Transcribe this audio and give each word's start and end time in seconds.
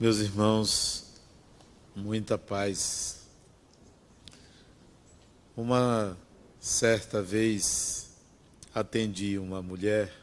Meus 0.00 0.18
irmãos, 0.18 1.06
muita 1.96 2.38
paz. 2.38 3.22
Uma 5.56 6.16
certa 6.60 7.20
vez 7.20 8.10
atendi 8.72 9.36
uma 9.40 9.60
mulher 9.60 10.14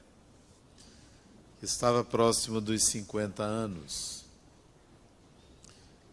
que 1.60 1.66
estava 1.66 2.06
próximo 2.06 2.62
dos 2.62 2.86
50 2.86 3.44
anos. 3.44 4.24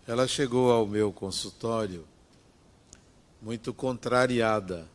Ela 0.09 0.27
chegou 0.27 0.73
ao 0.73 0.85
meu 0.85 1.13
consultório 1.13 2.05
muito 3.41 3.73
contrariada, 3.73 4.89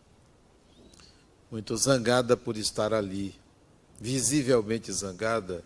muito 1.49 1.73
zangada 1.77 2.35
por 2.35 2.57
estar 2.57 2.93
ali, 2.93 3.33
visivelmente 3.97 4.91
zangada. 4.91 5.63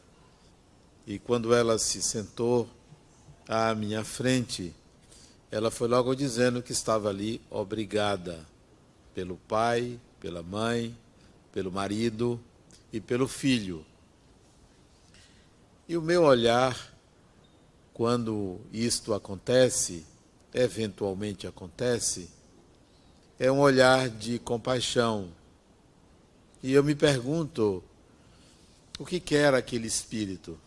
E 1.07 1.17
quando 1.17 1.51
ela 1.51 1.79
se 1.79 1.99
sentou, 1.99 2.69
à 3.47 3.73
minha 3.75 4.03
frente, 4.03 4.73
ela 5.51 5.69
foi 5.69 5.87
logo 5.87 6.15
dizendo 6.15 6.63
que 6.63 6.71
estava 6.71 7.09
ali 7.09 7.41
obrigada 7.49 8.45
pelo 9.13 9.37
pai, 9.47 9.99
pela 10.19 10.41
mãe, 10.41 10.95
pelo 11.51 11.71
marido 11.71 12.39
e 12.93 13.01
pelo 13.01 13.27
filho. 13.27 13.85
E 15.87 15.97
o 15.97 16.01
meu 16.01 16.23
olhar, 16.23 16.95
quando 17.93 18.61
isto 18.71 19.13
acontece, 19.13 20.05
eventualmente 20.53 21.45
acontece, 21.47 22.29
é 23.37 23.51
um 23.51 23.59
olhar 23.59 24.07
de 24.09 24.39
compaixão. 24.39 25.29
E 26.63 26.71
eu 26.71 26.83
me 26.83 26.95
pergunto, 26.95 27.83
o 28.97 29.05
que 29.05 29.19
quer 29.19 29.53
aquele 29.53 29.87
espírito? 29.87 30.57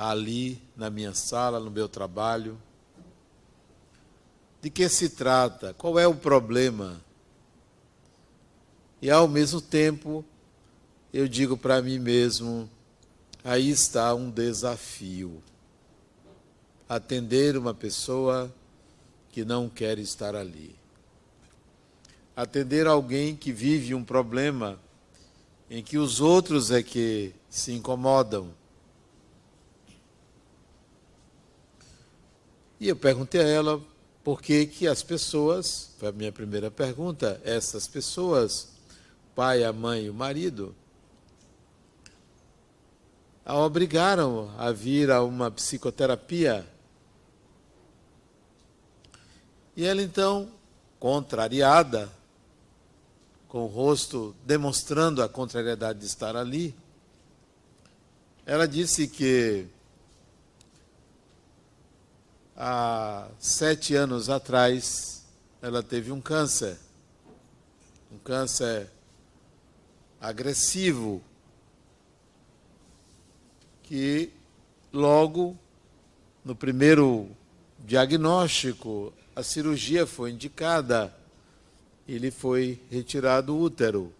Ali 0.00 0.62
na 0.74 0.88
minha 0.88 1.12
sala, 1.12 1.60
no 1.60 1.70
meu 1.70 1.86
trabalho. 1.86 2.58
De 4.62 4.70
que 4.70 4.88
se 4.88 5.10
trata? 5.10 5.74
Qual 5.74 5.98
é 5.98 6.06
o 6.06 6.14
problema? 6.14 6.98
E 9.02 9.10
ao 9.10 9.28
mesmo 9.28 9.60
tempo, 9.60 10.24
eu 11.12 11.28
digo 11.28 11.54
para 11.54 11.82
mim 11.82 11.98
mesmo: 11.98 12.68
aí 13.44 13.68
está 13.68 14.14
um 14.14 14.30
desafio. 14.30 15.42
Atender 16.88 17.58
uma 17.58 17.74
pessoa 17.74 18.50
que 19.28 19.44
não 19.44 19.68
quer 19.68 19.98
estar 19.98 20.34
ali. 20.34 20.74
Atender 22.34 22.86
alguém 22.86 23.36
que 23.36 23.52
vive 23.52 23.94
um 23.94 24.02
problema 24.02 24.80
em 25.68 25.82
que 25.82 25.98
os 25.98 26.22
outros 26.22 26.70
é 26.70 26.82
que 26.82 27.34
se 27.50 27.72
incomodam 27.72 28.58
E 32.80 32.88
eu 32.88 32.96
perguntei 32.96 33.42
a 33.42 33.46
ela 33.46 33.80
por 34.24 34.40
que, 34.40 34.64
que 34.64 34.88
as 34.88 35.02
pessoas, 35.02 35.90
foi 35.98 36.08
a 36.08 36.12
minha 36.12 36.32
primeira 36.32 36.70
pergunta, 36.70 37.38
essas 37.44 37.86
pessoas, 37.86 38.68
pai, 39.34 39.62
a 39.62 39.70
mãe 39.70 40.06
e 40.06 40.10
o 40.10 40.14
marido, 40.14 40.74
a 43.44 43.54
obrigaram 43.58 44.50
a 44.56 44.72
vir 44.72 45.10
a 45.10 45.22
uma 45.22 45.50
psicoterapia. 45.50 46.66
E 49.76 49.84
ela 49.84 50.00
então, 50.00 50.50
contrariada, 50.98 52.10
com 53.46 53.64
o 53.64 53.66
rosto 53.66 54.34
demonstrando 54.46 55.22
a 55.22 55.28
contrariedade 55.28 55.98
de 55.98 56.06
estar 56.06 56.34
ali, 56.34 56.74
ela 58.46 58.66
disse 58.66 59.06
que 59.06 59.66
há 62.62 63.26
sete 63.38 63.94
anos 63.94 64.28
atrás, 64.28 65.24
ela 65.62 65.82
teve 65.82 66.12
um 66.12 66.20
câncer, 66.20 66.76
um 68.12 68.18
câncer 68.18 68.90
agressivo, 70.20 71.22
que 73.82 74.30
logo 74.92 75.56
no 76.44 76.54
primeiro 76.54 77.30
diagnóstico, 77.78 79.10
a 79.34 79.42
cirurgia 79.42 80.06
foi 80.06 80.32
indicada, 80.32 81.16
ele 82.06 82.30
foi 82.30 82.78
retirado 82.90 83.56
o 83.56 83.60
útero. 83.62 84.12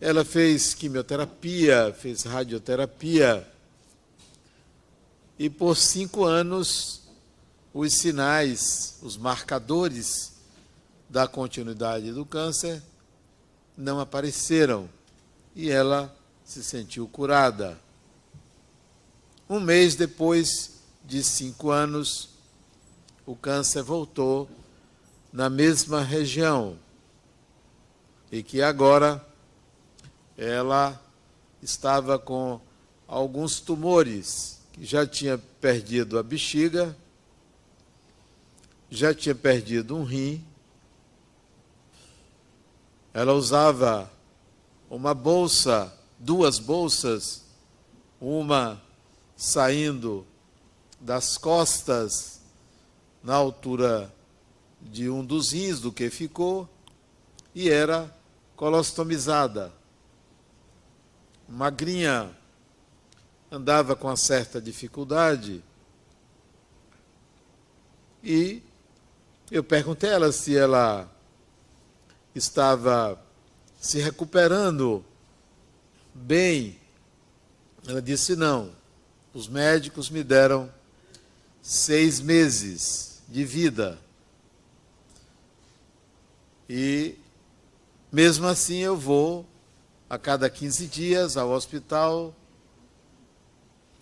Ela 0.00 0.24
fez 0.24 0.74
quimioterapia, 0.74 1.92
fez 1.92 2.22
radioterapia, 2.22 3.55
e 5.38 5.50
por 5.50 5.76
cinco 5.76 6.24
anos 6.24 7.02
os 7.74 7.92
sinais, 7.92 8.98
os 9.02 9.18
marcadores 9.18 10.32
da 11.10 11.28
continuidade 11.28 12.10
do 12.10 12.24
câncer 12.24 12.82
não 13.76 14.00
apareceram. 14.00 14.88
E 15.54 15.70
ela 15.70 16.14
se 16.44 16.64
sentiu 16.64 17.06
curada. 17.06 17.78
Um 19.48 19.60
mês 19.60 19.94
depois 19.94 20.80
de 21.04 21.22
cinco 21.22 21.70
anos, 21.70 22.30
o 23.26 23.36
câncer 23.36 23.82
voltou 23.82 24.48
na 25.30 25.50
mesma 25.50 26.00
região. 26.00 26.78
E 28.32 28.42
que 28.42 28.62
agora 28.62 29.24
ela 30.36 31.00
estava 31.62 32.18
com 32.18 32.60
alguns 33.06 33.60
tumores 33.60 34.56
que 34.76 34.84
já 34.84 35.06
tinha 35.06 35.38
perdido 35.38 36.18
a 36.18 36.22
bexiga, 36.22 36.94
já 38.90 39.14
tinha 39.14 39.34
perdido 39.34 39.96
um 39.96 40.04
rim. 40.04 40.44
Ela 43.14 43.32
usava 43.32 44.10
uma 44.90 45.14
bolsa, 45.14 45.92
duas 46.18 46.58
bolsas, 46.58 47.42
uma 48.20 48.80
saindo 49.34 50.26
das 51.00 51.38
costas 51.38 52.42
na 53.22 53.34
altura 53.34 54.12
de 54.80 55.08
um 55.08 55.24
dos 55.24 55.52
rins 55.52 55.80
do 55.80 55.90
que 55.90 56.10
ficou 56.10 56.68
e 57.54 57.70
era 57.70 58.14
colostomizada. 58.54 59.72
Magrinha, 61.48 62.30
andava 63.50 63.94
com 63.94 64.08
uma 64.08 64.16
certa 64.16 64.60
dificuldade. 64.60 65.62
E 68.22 68.62
eu 69.50 69.62
perguntei 69.62 70.10
a 70.10 70.14
ela 70.14 70.32
se 70.32 70.56
ela 70.56 71.08
estava 72.34 73.20
se 73.80 73.98
recuperando 74.00 75.04
bem. 76.12 76.78
Ela 77.86 78.02
disse 78.02 78.34
não. 78.34 78.72
Os 79.32 79.48
médicos 79.48 80.10
me 80.10 80.24
deram 80.24 80.72
seis 81.62 82.20
meses 82.20 83.22
de 83.28 83.44
vida. 83.44 83.98
E 86.68 87.14
mesmo 88.10 88.46
assim 88.46 88.78
eu 88.78 88.96
vou 88.96 89.46
a 90.08 90.18
cada 90.18 90.50
15 90.50 90.86
dias 90.86 91.36
ao 91.36 91.50
hospital 91.50 92.34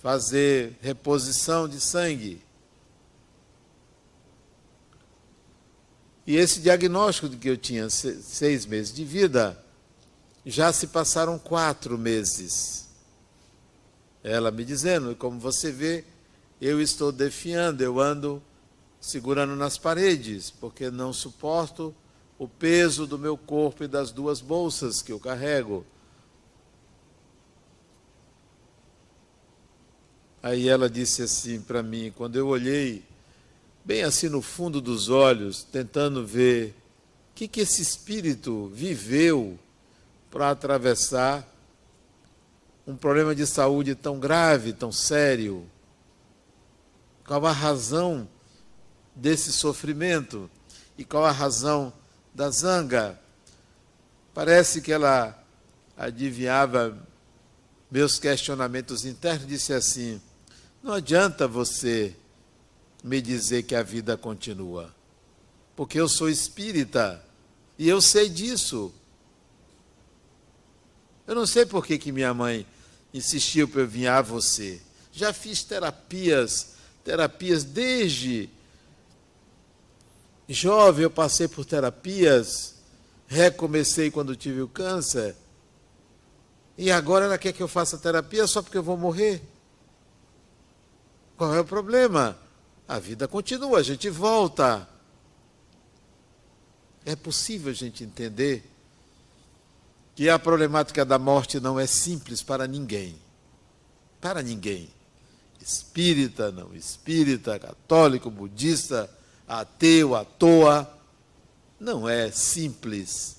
fazer 0.04 0.76
reposição 0.82 1.66
de 1.66 1.80
sangue. 1.80 2.42
E 6.26 6.36
esse 6.36 6.60
diagnóstico 6.60 7.26
de 7.26 7.38
que 7.38 7.48
eu 7.48 7.56
tinha 7.56 7.88
seis 7.88 8.66
meses 8.66 8.92
de 8.92 9.02
vida, 9.02 9.58
já 10.44 10.70
se 10.74 10.88
passaram 10.88 11.38
quatro 11.38 11.96
meses. 11.96 12.86
Ela 14.22 14.50
me 14.50 14.62
dizendo, 14.62 15.16
como 15.16 15.40
você 15.40 15.72
vê, 15.72 16.04
eu 16.60 16.82
estou 16.82 17.10
defiando, 17.10 17.82
eu 17.82 17.98
ando 17.98 18.42
segurando 19.00 19.56
nas 19.56 19.78
paredes, 19.78 20.50
porque 20.50 20.90
não 20.90 21.14
suporto 21.14 21.94
o 22.38 22.46
peso 22.46 23.06
do 23.06 23.18
meu 23.18 23.38
corpo 23.38 23.84
e 23.84 23.88
das 23.88 24.10
duas 24.10 24.42
bolsas 24.42 25.00
que 25.00 25.12
eu 25.12 25.18
carrego. 25.18 25.82
Aí 30.44 30.68
ela 30.68 30.90
disse 30.90 31.22
assim 31.22 31.58
para 31.58 31.82
mim, 31.82 32.12
quando 32.14 32.36
eu 32.36 32.48
olhei, 32.48 33.02
bem 33.82 34.02
assim 34.02 34.28
no 34.28 34.42
fundo 34.42 34.78
dos 34.78 35.08
olhos, 35.08 35.64
tentando 35.64 36.26
ver 36.26 36.76
o 37.30 37.34
que, 37.34 37.48
que 37.48 37.60
esse 37.60 37.80
espírito 37.80 38.68
viveu 38.68 39.58
para 40.30 40.50
atravessar 40.50 41.48
um 42.86 42.94
problema 42.94 43.34
de 43.34 43.46
saúde 43.46 43.94
tão 43.94 44.20
grave, 44.20 44.74
tão 44.74 44.92
sério. 44.92 45.66
Qual 47.26 47.46
a 47.46 47.50
razão 47.50 48.28
desse 49.16 49.50
sofrimento? 49.50 50.50
E 50.98 51.06
qual 51.06 51.24
a 51.24 51.32
razão 51.32 51.90
da 52.34 52.50
zanga? 52.50 53.18
Parece 54.34 54.82
que 54.82 54.92
ela 54.92 55.42
adivinhava 55.96 56.98
meus 57.90 58.18
questionamentos 58.18 59.06
internos, 59.06 59.46
disse 59.46 59.72
assim: 59.72 60.20
não 60.84 60.92
adianta 60.92 61.48
você 61.48 62.14
me 63.02 63.22
dizer 63.22 63.62
que 63.62 63.74
a 63.74 63.82
vida 63.82 64.18
continua, 64.18 64.94
porque 65.74 65.98
eu 65.98 66.06
sou 66.06 66.28
espírita 66.28 67.24
e 67.78 67.88
eu 67.88 68.02
sei 68.02 68.28
disso. 68.28 68.92
Eu 71.26 71.34
não 71.34 71.46
sei 71.46 71.64
por 71.64 71.86
que, 71.86 71.96
que 71.96 72.12
minha 72.12 72.34
mãe 72.34 72.66
insistiu 73.14 73.66
para 73.66 73.80
eu 73.80 73.88
vir 73.88 74.08
a 74.08 74.20
você. 74.20 74.78
Já 75.10 75.32
fiz 75.32 75.64
terapias, 75.64 76.74
terapias 77.02 77.64
desde 77.64 78.50
jovem, 80.46 81.04
eu 81.04 81.10
passei 81.10 81.48
por 81.48 81.64
terapias, 81.64 82.74
recomecei 83.26 84.10
quando 84.10 84.36
tive 84.36 84.60
o 84.60 84.68
câncer. 84.68 85.34
E 86.76 86.90
agora 86.90 87.24
ela 87.24 87.38
quer 87.38 87.54
que 87.54 87.62
eu 87.62 87.68
faça 87.68 87.96
terapia 87.96 88.46
só 88.46 88.60
porque 88.60 88.76
eu 88.76 88.82
vou 88.82 88.98
morrer? 88.98 89.53
Qual 91.36 91.54
é 91.54 91.60
o 91.60 91.64
problema? 91.64 92.38
A 92.86 92.98
vida 92.98 93.26
continua, 93.26 93.78
a 93.78 93.82
gente 93.82 94.08
volta. 94.10 94.88
É 97.04 97.16
possível 97.16 97.70
a 97.70 97.74
gente 97.74 98.04
entender 98.04 98.70
que 100.14 100.28
a 100.28 100.38
problemática 100.38 101.04
da 101.04 101.18
morte 101.18 101.58
não 101.58 101.78
é 101.78 101.86
simples 101.86 102.42
para 102.42 102.66
ninguém. 102.66 103.16
Para 104.20 104.42
ninguém. 104.42 104.88
Espírita, 105.60 106.52
não 106.52 106.74
espírita, 106.74 107.58
católico, 107.58 108.30
budista, 108.30 109.10
ateu, 109.48 110.14
à 110.14 110.24
toa. 110.24 110.88
Não 111.80 112.08
é 112.08 112.30
simples. 112.30 113.38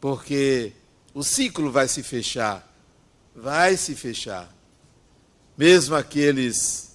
Porque 0.00 0.72
o 1.14 1.22
ciclo 1.22 1.70
vai 1.70 1.88
se 1.88 2.02
fechar. 2.02 2.68
Vai 3.34 3.76
se 3.76 3.94
fechar. 3.94 4.52
Mesmo 5.58 5.96
aqueles 5.96 6.92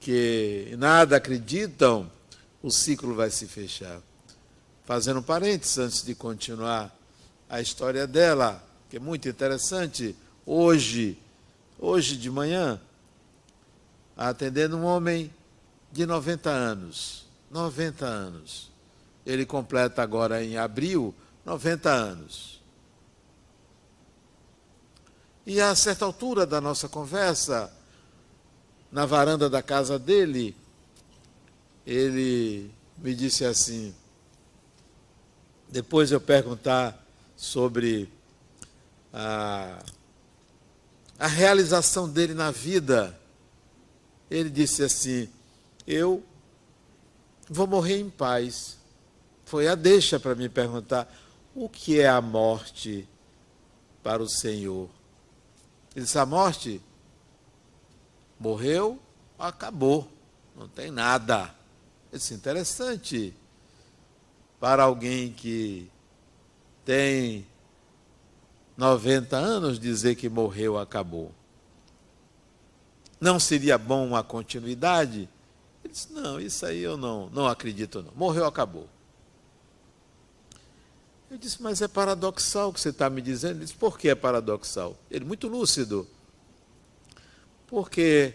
que 0.00 0.74
nada 0.76 1.16
acreditam, 1.16 2.10
o 2.60 2.72
ciclo 2.72 3.14
vai 3.14 3.30
se 3.30 3.46
fechar. 3.46 4.00
Fazendo 4.84 5.20
um 5.20 5.22
parênteses 5.22 5.78
antes 5.78 6.02
de 6.02 6.12
continuar 6.12 6.92
a 7.48 7.60
história 7.60 8.04
dela, 8.04 8.60
que 8.90 8.96
é 8.96 9.00
muito 9.00 9.28
interessante, 9.28 10.16
hoje, 10.44 11.16
hoje 11.78 12.16
de 12.16 12.28
manhã, 12.28 12.80
atendendo 14.16 14.76
um 14.76 14.84
homem 14.84 15.32
de 15.92 16.04
90 16.04 16.50
anos. 16.50 17.26
90 17.48 18.04
anos. 18.04 18.72
Ele 19.24 19.46
completa 19.46 20.02
agora 20.02 20.42
em 20.42 20.56
abril 20.56 21.14
90 21.44 21.90
anos. 21.90 22.55
E 25.46 25.60
a 25.60 25.74
certa 25.76 26.04
altura 26.04 26.44
da 26.44 26.60
nossa 26.60 26.88
conversa, 26.88 27.72
na 28.90 29.06
varanda 29.06 29.48
da 29.48 29.62
casa 29.62 29.98
dele, 29.98 30.56
ele 31.86 32.70
me 32.98 33.14
disse 33.14 33.44
assim, 33.44 33.94
depois 35.68 36.10
eu 36.10 36.20
perguntar 36.20 37.00
sobre 37.36 38.10
a, 39.12 39.82
a 41.18 41.26
realização 41.26 42.08
dele 42.08 42.34
na 42.34 42.50
vida, 42.50 43.18
ele 44.30 44.50
disse 44.50 44.82
assim: 44.82 45.28
Eu 45.86 46.24
vou 47.48 47.66
morrer 47.66 47.98
em 47.98 48.10
paz. 48.10 48.76
Foi 49.44 49.68
a 49.68 49.74
deixa 49.74 50.18
para 50.18 50.34
me 50.34 50.48
perguntar: 50.48 51.12
o 51.54 51.68
que 51.68 52.00
é 52.00 52.08
a 52.08 52.20
morte 52.20 53.08
para 54.02 54.22
o 54.22 54.28
Senhor? 54.28 54.88
Ele 55.96 56.04
disse: 56.04 56.18
a 56.18 56.26
morte 56.26 56.82
morreu, 58.38 59.00
acabou, 59.38 60.06
não 60.54 60.68
tem 60.68 60.90
nada. 60.90 61.54
Isso 62.12 62.34
é 62.34 62.36
interessante 62.36 63.34
para 64.60 64.82
alguém 64.82 65.32
que 65.32 65.90
tem 66.84 67.46
90 68.76 69.38
anos 69.38 69.80
dizer 69.80 70.16
que 70.16 70.28
morreu, 70.28 70.76
acabou. 70.78 71.32
Não 73.18 73.40
seria 73.40 73.78
bom 73.78 74.06
uma 74.06 74.22
continuidade? 74.22 75.26
Ele 75.82 75.94
disse: 75.94 76.12
Não, 76.12 76.38
isso 76.38 76.66
aí 76.66 76.82
eu 76.82 76.98
não, 76.98 77.30
não 77.30 77.46
acredito, 77.46 78.02
não. 78.02 78.12
Morreu, 78.14 78.44
acabou. 78.44 78.86
Eu 81.30 81.36
disse, 81.36 81.60
mas 81.60 81.82
é 81.82 81.88
paradoxal 81.88 82.68
o 82.68 82.72
que 82.72 82.80
você 82.80 82.90
está 82.90 83.10
me 83.10 83.20
dizendo. 83.20 83.56
Ele 83.56 83.64
disse, 83.64 83.74
por 83.74 83.98
que 83.98 84.08
é 84.08 84.14
paradoxal? 84.14 84.96
Ele, 85.10 85.24
muito 85.24 85.48
lúcido. 85.48 86.06
Porque 87.66 88.34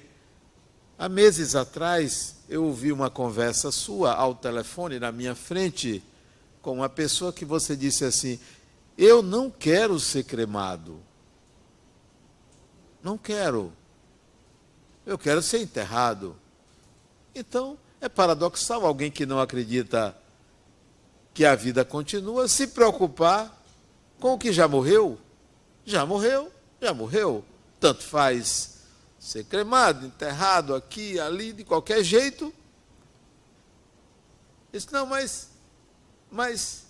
há 0.97 1.07
meses 1.07 1.55
atrás 1.55 2.35
eu 2.49 2.65
ouvi 2.65 2.91
uma 2.91 3.09
conversa 3.09 3.71
sua 3.71 4.13
ao 4.13 4.35
telefone 4.35 4.99
na 4.99 5.11
minha 5.11 5.33
frente 5.33 6.03
com 6.61 6.73
uma 6.73 6.89
pessoa 6.89 7.31
que 7.33 7.45
você 7.45 7.75
disse 7.75 8.03
assim: 8.03 8.39
Eu 8.97 9.23
não 9.23 9.49
quero 9.49 9.99
ser 9.99 10.23
cremado. 10.25 10.99
Não 13.01 13.17
quero. 13.17 13.71
Eu 15.05 15.17
quero 15.17 15.41
ser 15.41 15.59
enterrado. 15.59 16.35
Então, 17.33 17.77
é 17.99 18.07
paradoxal 18.09 18.85
alguém 18.85 19.09
que 19.09 19.25
não 19.25 19.39
acredita 19.39 20.15
que 21.33 21.45
a 21.45 21.55
vida 21.55 21.85
continua, 21.85 22.47
se 22.47 22.67
preocupar 22.67 23.63
com 24.19 24.33
o 24.33 24.37
que 24.37 24.51
já 24.51 24.67
morreu. 24.67 25.17
Já 25.85 26.05
morreu, 26.05 26.51
já 26.81 26.93
morreu. 26.93 27.43
Tanto 27.79 28.03
faz 28.03 28.81
ser 29.19 29.45
cremado, 29.45 30.05
enterrado 30.05 30.75
aqui, 30.75 31.19
ali, 31.19 31.53
de 31.53 31.63
qualquer 31.63 32.03
jeito. 32.03 32.53
Disse, 34.71 34.91
não, 34.91 35.05
mas, 35.05 35.49
mas, 36.29 36.83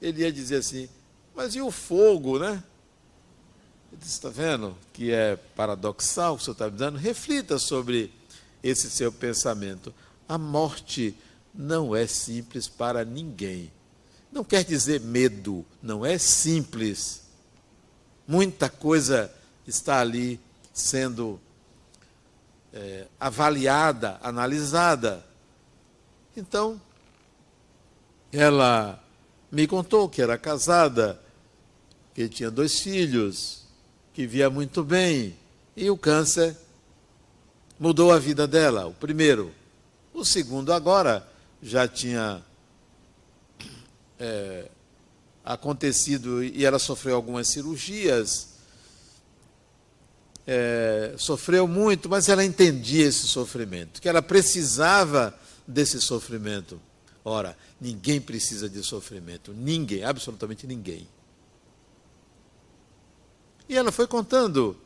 ele 0.00 0.22
ia 0.22 0.32
dizer 0.32 0.56
assim, 0.56 0.88
mas 1.34 1.54
e 1.54 1.60
o 1.60 1.70
fogo, 1.70 2.38
né? 2.38 2.62
Ele 3.90 4.00
disse, 4.00 4.12
está 4.12 4.28
vendo 4.28 4.76
que 4.92 5.12
é 5.12 5.36
paradoxal 5.36 6.34
o 6.34 6.36
que 6.36 6.42
o 6.42 6.44
senhor 6.44 6.54
está 6.54 6.66
me 6.66 6.72
dizendo? 6.72 6.98
Reflita 6.98 7.58
sobre 7.58 8.12
esse 8.62 8.90
seu 8.90 9.12
pensamento. 9.12 9.94
A 10.28 10.36
morte 10.38 11.16
não 11.54 11.94
é 11.94 12.06
simples 12.06 12.68
para 12.68 13.04
ninguém. 13.04 13.70
Não 14.30 14.42
quer 14.42 14.64
dizer 14.64 15.00
medo, 15.00 15.64
não 15.82 16.06
é 16.06 16.16
simples. 16.16 17.22
Muita 18.26 18.68
coisa 18.70 19.32
está 19.66 20.00
ali 20.00 20.40
sendo 20.72 21.38
é, 22.72 23.06
avaliada, 23.20 24.18
analisada. 24.22 25.24
Então, 26.34 26.80
ela 28.32 29.02
me 29.50 29.66
contou 29.66 30.08
que 30.08 30.22
era 30.22 30.38
casada, 30.38 31.20
que 32.14 32.28
tinha 32.28 32.50
dois 32.50 32.80
filhos, 32.80 33.64
que 34.14 34.26
via 34.26 34.48
muito 34.48 34.82
bem, 34.82 35.36
e 35.76 35.90
o 35.90 35.96
câncer 35.96 36.56
mudou 37.78 38.12
a 38.12 38.18
vida 38.18 38.46
dela, 38.46 38.86
o 38.86 38.94
primeiro. 38.94 39.52
O 40.14 40.24
segundo 40.24 40.72
agora 40.72 41.31
já 41.62 41.86
tinha 41.86 42.42
é, 44.18 44.68
acontecido 45.44 46.42
e 46.42 46.64
ela 46.64 46.78
sofreu 46.78 47.14
algumas 47.14 47.46
cirurgias, 47.48 48.48
é, 50.44 51.14
sofreu 51.16 51.68
muito, 51.68 52.08
mas 52.08 52.28
ela 52.28 52.44
entendia 52.44 53.06
esse 53.06 53.28
sofrimento, 53.28 54.02
que 54.02 54.08
ela 54.08 54.20
precisava 54.20 55.38
desse 55.66 56.00
sofrimento. 56.00 56.80
Ora, 57.24 57.56
ninguém 57.80 58.20
precisa 58.20 58.68
de 58.68 58.82
sofrimento, 58.82 59.52
ninguém, 59.52 60.02
absolutamente 60.02 60.66
ninguém. 60.66 61.06
E 63.68 63.76
ela 63.76 63.92
foi 63.92 64.08
contando 64.08 64.76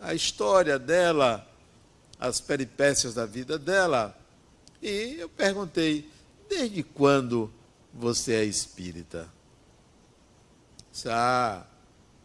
a 0.00 0.12
história 0.12 0.78
dela, 0.78 1.48
as 2.18 2.40
peripécias 2.40 3.14
da 3.14 3.24
vida 3.24 3.56
dela, 3.56 4.18
e 4.82 5.16
eu 5.18 5.28
perguntei: 5.28 6.10
desde 6.48 6.82
quando 6.82 7.52
você 7.92 8.34
é 8.34 8.44
espírita? 8.44 9.28
Ah, 11.06 11.66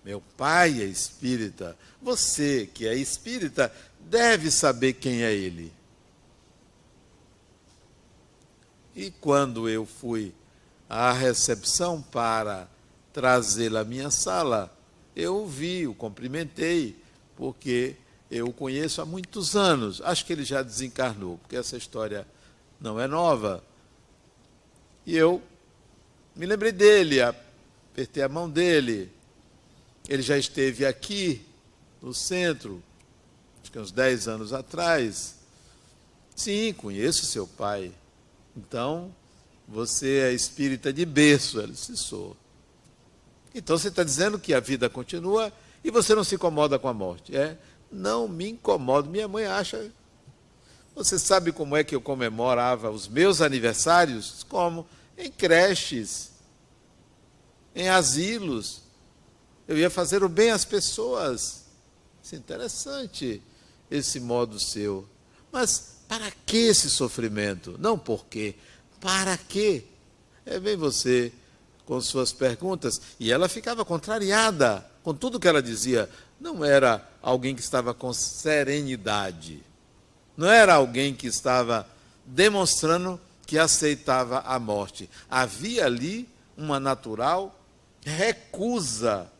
meu 0.03 0.21
pai 0.37 0.81
é 0.81 0.85
espírita. 0.85 1.77
Você 2.01 2.69
que 2.73 2.87
é 2.87 2.95
espírita 2.95 3.71
deve 3.99 4.49
saber 4.49 4.93
quem 4.93 5.23
é 5.23 5.33
ele. 5.33 5.73
E 8.95 9.11
quando 9.11 9.69
eu 9.69 9.85
fui 9.85 10.33
à 10.89 11.11
recepção 11.11 12.01
para 12.01 12.67
trazê-la 13.13 13.81
à 13.81 13.85
minha 13.85 14.09
sala, 14.09 14.75
eu 15.15 15.43
o 15.43 15.47
vi, 15.47 15.87
o 15.87 15.93
cumprimentei, 15.93 16.97
porque 17.35 17.95
eu 18.29 18.47
o 18.47 18.53
conheço 18.53 19.01
há 19.01 19.05
muitos 19.05 19.55
anos. 19.55 20.01
Acho 20.01 20.25
que 20.25 20.33
ele 20.33 20.43
já 20.43 20.61
desencarnou, 20.61 21.37
porque 21.37 21.55
essa 21.55 21.77
história 21.77 22.27
não 22.79 22.99
é 22.99 23.07
nova. 23.07 23.63
E 25.05 25.15
eu 25.15 25.41
me 26.35 26.45
lembrei 26.45 26.71
dele, 26.71 27.21
apertei 27.21 28.23
a 28.23 28.29
mão 28.29 28.49
dele. 28.49 29.11
Ele 30.07 30.21
já 30.21 30.37
esteve 30.37 30.85
aqui 30.85 31.45
no 32.01 32.13
centro, 32.13 32.81
acho 33.61 33.71
que 33.71 33.79
uns 33.79 33.91
10 33.91 34.27
anos 34.27 34.53
atrás. 34.53 35.35
Sim, 36.35 36.73
conheço 36.73 37.25
seu 37.25 37.45
pai. 37.45 37.91
Então, 38.55 39.13
você 39.67 40.19
é 40.19 40.33
espírita 40.33 40.91
de 40.91 41.05
berço, 41.05 41.59
ela 41.59 41.73
se 41.73 41.95
sou. 41.95 42.35
Então 43.53 43.77
você 43.77 43.89
está 43.89 44.03
dizendo 44.03 44.39
que 44.39 44.53
a 44.53 44.59
vida 44.59 44.89
continua 44.89 45.51
e 45.83 45.91
você 45.91 46.15
não 46.15 46.23
se 46.23 46.35
incomoda 46.35 46.79
com 46.79 46.87
a 46.87 46.93
morte. 46.93 47.35
É, 47.35 47.57
não 47.91 48.27
me 48.27 48.49
incomodo. 48.49 49.09
Minha 49.09 49.27
mãe 49.27 49.45
acha. 49.45 49.91
Você 51.03 51.17
sabe 51.17 51.51
como 51.51 51.75
é 51.75 51.83
que 51.83 51.95
eu 51.95 51.99
comemorava 51.99 52.91
os 52.91 53.07
meus 53.07 53.41
aniversários? 53.41 54.45
Como? 54.47 54.87
Em 55.17 55.31
creches, 55.31 56.29
em 57.75 57.89
asilos. 57.89 58.81
Eu 59.67 59.79
ia 59.79 59.89
fazer 59.89 60.23
o 60.23 60.29
bem 60.29 60.51
às 60.51 60.63
pessoas. 60.63 61.63
Isso 62.23 62.35
é 62.35 62.37
interessante, 62.37 63.41
esse 63.89 64.19
modo 64.19 64.59
seu. 64.59 65.09
Mas 65.51 66.03
para 66.07 66.31
que 66.45 66.57
esse 66.57 66.87
sofrimento? 66.87 67.75
Não 67.79 67.97
por 67.97 68.27
quê. 68.27 68.53
Para 68.99 69.35
quê? 69.37 69.85
É 70.45 70.59
bem 70.59 70.77
você 70.77 71.33
com 71.83 71.99
suas 71.99 72.31
perguntas. 72.31 73.01
E 73.19 73.31
ela 73.31 73.49
ficava 73.49 73.83
contrariada 73.83 74.85
com 75.01 75.15
tudo 75.15 75.39
que 75.39 75.47
ela 75.47 75.63
dizia. 75.63 76.07
Não 76.39 76.63
era 76.63 77.09
alguém 77.23 77.55
que 77.55 77.61
estava 77.61 77.91
com 77.91 78.13
serenidade. 78.13 79.70
Não 80.41 80.49
era 80.49 80.73
alguém 80.73 81.13
que 81.13 81.27
estava 81.27 81.87
demonstrando 82.25 83.21
que 83.45 83.59
aceitava 83.59 84.39
a 84.39 84.57
morte. 84.57 85.07
Havia 85.29 85.85
ali 85.85 86.27
uma 86.57 86.79
natural 86.79 87.55
recusa 88.03 89.31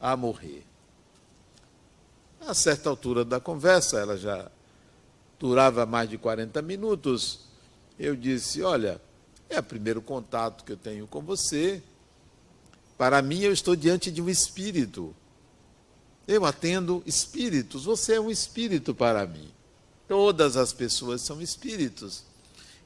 a 0.00 0.16
morrer. 0.16 0.64
A 2.40 2.54
certa 2.54 2.88
altura 2.88 3.24
da 3.24 3.40
conversa, 3.40 3.98
ela 3.98 4.16
já 4.16 4.48
durava 5.40 5.84
mais 5.84 6.08
de 6.08 6.16
40 6.16 6.62
minutos, 6.62 7.40
eu 7.98 8.14
disse: 8.14 8.62
Olha, 8.62 9.00
é 9.50 9.58
o 9.58 9.62
primeiro 9.64 10.00
contato 10.00 10.62
que 10.62 10.70
eu 10.70 10.76
tenho 10.76 11.08
com 11.08 11.20
você. 11.20 11.82
Para 12.96 13.20
mim, 13.20 13.40
eu 13.40 13.52
estou 13.52 13.74
diante 13.74 14.08
de 14.08 14.22
um 14.22 14.28
espírito. 14.28 15.12
Eu 16.28 16.44
atendo 16.44 17.02
espíritos. 17.06 17.86
Você 17.86 18.14
é 18.14 18.20
um 18.20 18.30
espírito 18.30 18.94
para 18.94 19.26
mim. 19.26 19.50
Todas 20.06 20.58
as 20.58 20.72
pessoas 20.74 21.22
são 21.22 21.40
espíritos. 21.40 22.22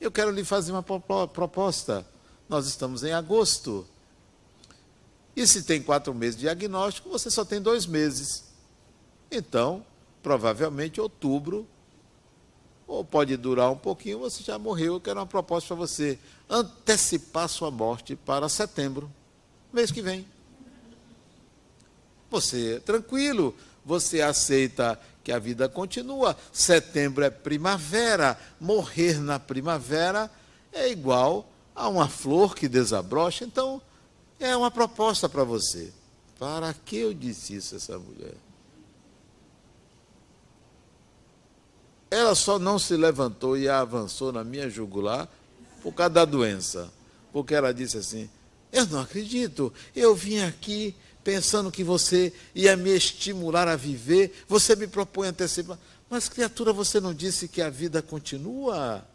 Eu 0.00 0.12
quero 0.12 0.30
lhe 0.30 0.44
fazer 0.44 0.70
uma 0.70 0.82
proposta. 0.82 2.06
Nós 2.48 2.68
estamos 2.68 3.02
em 3.02 3.12
agosto. 3.12 3.84
E 5.34 5.44
se 5.46 5.64
tem 5.64 5.82
quatro 5.82 6.14
meses 6.14 6.36
de 6.36 6.42
diagnóstico, 6.42 7.08
você 7.08 7.30
só 7.30 7.44
tem 7.44 7.60
dois 7.60 7.84
meses. 7.84 8.44
Então, 9.30 9.84
provavelmente 10.22 11.00
outubro 11.00 11.66
ou 12.86 13.04
pode 13.04 13.36
durar 13.36 13.70
um 13.70 13.76
pouquinho, 13.76 14.18
você 14.18 14.42
já 14.42 14.58
morreu. 14.58 14.94
Eu 14.94 15.00
quero 15.00 15.18
uma 15.18 15.26
proposta 15.26 15.68
para 15.68 15.76
você 15.76 16.18
antecipar 16.48 17.48
sua 17.48 17.70
morte 17.70 18.14
para 18.14 18.48
setembro, 18.48 19.10
mês 19.72 19.90
que 19.90 20.02
vem. 20.02 20.26
Você 22.32 22.76
é 22.76 22.80
tranquilo, 22.80 23.54
você 23.84 24.22
aceita 24.22 24.98
que 25.22 25.30
a 25.30 25.38
vida 25.38 25.68
continua. 25.68 26.34
Setembro 26.50 27.22
é 27.22 27.28
primavera, 27.28 28.40
morrer 28.58 29.20
na 29.20 29.38
primavera 29.38 30.30
é 30.72 30.90
igual 30.90 31.46
a 31.74 31.88
uma 31.88 32.08
flor 32.08 32.54
que 32.54 32.68
desabrocha. 32.68 33.44
Então, 33.44 33.82
é 34.40 34.56
uma 34.56 34.70
proposta 34.70 35.28
para 35.28 35.44
você. 35.44 35.92
Para 36.38 36.72
que 36.72 36.96
eu 36.96 37.12
disse 37.12 37.54
isso 37.54 37.74
a 37.74 37.76
essa 37.76 37.98
mulher? 37.98 38.34
Ela 42.10 42.34
só 42.34 42.58
não 42.58 42.78
se 42.78 42.96
levantou 42.96 43.58
e 43.58 43.68
avançou 43.68 44.32
na 44.32 44.42
minha 44.42 44.70
jugular 44.70 45.28
por 45.82 45.92
causa 45.92 46.14
da 46.14 46.24
doença. 46.24 46.90
Porque 47.30 47.54
ela 47.54 47.74
disse 47.74 47.98
assim: 47.98 48.30
Eu 48.72 48.86
não 48.86 49.00
acredito, 49.00 49.70
eu 49.94 50.14
vim 50.14 50.40
aqui 50.40 50.96
pensando 51.22 51.70
que 51.70 51.84
você 51.84 52.32
ia 52.54 52.76
me 52.76 52.90
estimular 52.90 53.68
a 53.68 53.76
viver, 53.76 54.44
você 54.48 54.74
me 54.76 54.86
propõe 54.86 55.28
antecipar. 55.28 55.78
Mas, 56.08 56.28
criatura, 56.28 56.72
você 56.72 57.00
não 57.00 57.14
disse 57.14 57.48
que 57.48 57.62
a 57.62 57.70
vida 57.70 58.02
continua? 58.02 59.06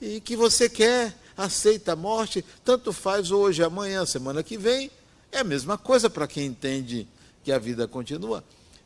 E 0.00 0.20
que 0.20 0.34
você 0.36 0.68
quer, 0.68 1.14
aceita 1.36 1.92
a 1.92 1.96
morte, 1.96 2.44
tanto 2.64 2.92
faz 2.92 3.30
hoje, 3.30 3.62
amanhã, 3.62 4.06
semana 4.06 4.42
que 4.42 4.56
vem, 4.56 4.90
é 5.30 5.40
a 5.40 5.44
mesma 5.44 5.76
coisa 5.76 6.08
para 6.08 6.26
quem 6.26 6.46
entende 6.46 7.06
que 7.44 7.52
a 7.52 7.58
vida 7.58 7.86
continua. 7.86 8.42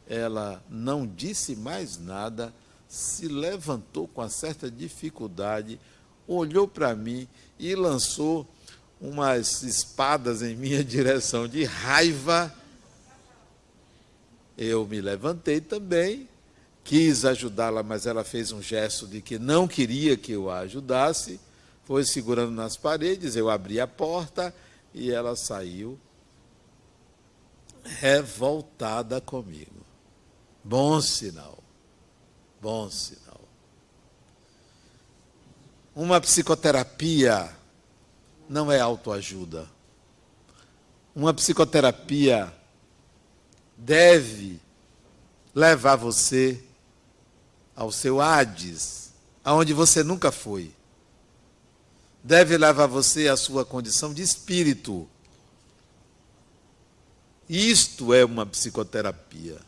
Ela 0.09 0.63
não 0.69 1.07
disse 1.07 1.55
mais 1.55 1.99
nada 1.99 2.53
se 2.89 3.27
levantou 3.27 4.07
com 4.07 4.21
uma 4.21 4.29
certa 4.29 4.71
dificuldade, 4.71 5.81
olhou 6.29 6.69
para 6.69 6.95
mim 6.95 7.27
e 7.59 7.75
lançou 7.75 8.47
umas 9.01 9.63
espadas 9.63 10.43
em 10.43 10.55
minha 10.55 10.83
direção 10.85 11.47
de 11.47 11.65
raiva. 11.65 12.55
Eu 14.57 14.87
me 14.87 15.01
levantei 15.01 15.61
também, 15.61 16.29
quis 16.83 17.25
ajudá-la, 17.25 17.83
mas 17.83 18.07
ela 18.07 18.23
fez 18.23 18.53
um 18.53 18.63
gesto 18.63 19.07
de 19.07 19.21
que 19.21 19.39
não 19.39 19.67
queria 19.67 20.17
que 20.17 20.33
eu 20.33 20.51
a 20.51 20.61
ajudasse, 20.61 21.41
foi 21.85 22.05
segurando 22.05 22.53
nas 22.53 22.77
paredes, 22.77 23.37
eu 23.37 23.51
abri 23.51 23.81
a 23.81 23.87
porta 23.87 24.55
e 24.93 25.11
ela 25.11 25.37
saiu 25.37 25.99
revoltada 27.85 29.21
comigo. 29.21 29.85
Bom 30.63 31.01
sinal. 31.01 31.59
Bom 32.61 32.91
sinal. 32.91 33.41
Uma 35.95 36.21
psicoterapia 36.21 37.55
não 38.49 38.71
é 38.71 38.81
autoajuda. 38.81 39.69
Uma 41.15 41.33
psicoterapia 41.33 42.53
deve 43.77 44.61
levar 45.55 45.97
você 45.97 46.63
ao 47.75 47.91
seu 47.93 48.21
Hades, 48.21 49.13
aonde 49.45 49.73
você 49.73 50.03
nunca 50.03 50.33
foi. 50.33 50.73
Deve 52.23 52.57
levar 52.57 52.87
você 52.87 53.29
à 53.29 53.37
sua 53.37 53.65
condição 53.65 54.13
de 54.15 54.23
espírito. 54.23 55.09
Isto 57.49 58.15
é 58.15 58.25
uma 58.25 58.47
psicoterapia. 58.47 59.61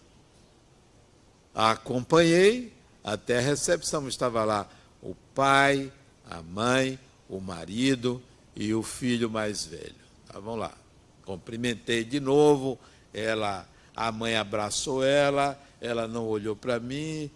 A 1.55 1.73
acompanhei 1.73 2.73
até 3.05 3.39
a 3.39 3.43
recepção 3.43 4.09
estava 4.09 4.45
lá 4.45 4.69
o 5.03 5.15
pai, 5.35 5.93
a 6.29 6.43
mãe, 6.43 6.99
o 7.29 7.41
marido 7.41 8.23
e 8.57 8.75
o 8.75 8.83
filho 8.83 9.31
mais 9.31 9.65
velho. 9.67 9.95
Estavam 10.27 10.57
lá. 10.57 10.77
Cumprimentei 11.25 12.03
de 12.05 12.19
novo, 12.19 12.79
ela, 13.13 13.69
a 13.95 14.11
mãe 14.11 14.37
abraçou 14.37 15.05
ela, 15.05 15.61
ela 15.81 16.09
não 16.09 16.27
olhou 16.27 16.57
para 16.57 16.81
mim, 16.81 17.31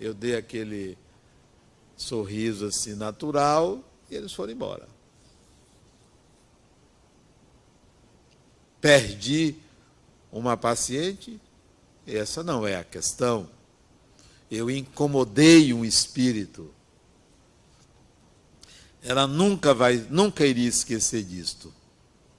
eu 0.00 0.12
dei 0.12 0.34
aquele 0.36 0.98
sorriso 1.96 2.66
assim 2.66 2.94
natural 2.94 3.82
e 4.10 4.14
eles 4.14 4.32
foram 4.32 4.52
embora. 4.52 4.88
Perdi 8.80 9.56
uma 10.32 10.56
paciente, 10.56 11.40
essa 12.06 12.42
não 12.42 12.66
é 12.66 12.76
a 12.76 12.84
questão 12.84 13.48
eu 14.50 14.70
incomodei 14.70 15.72
um 15.72 15.84
espírito. 15.84 16.72
Ela 19.04 19.26
nunca 19.26 19.74
vai, 19.74 19.98
nunca 20.08 20.46
iria 20.46 20.66
esquecer 20.66 21.22
disto. 21.22 21.72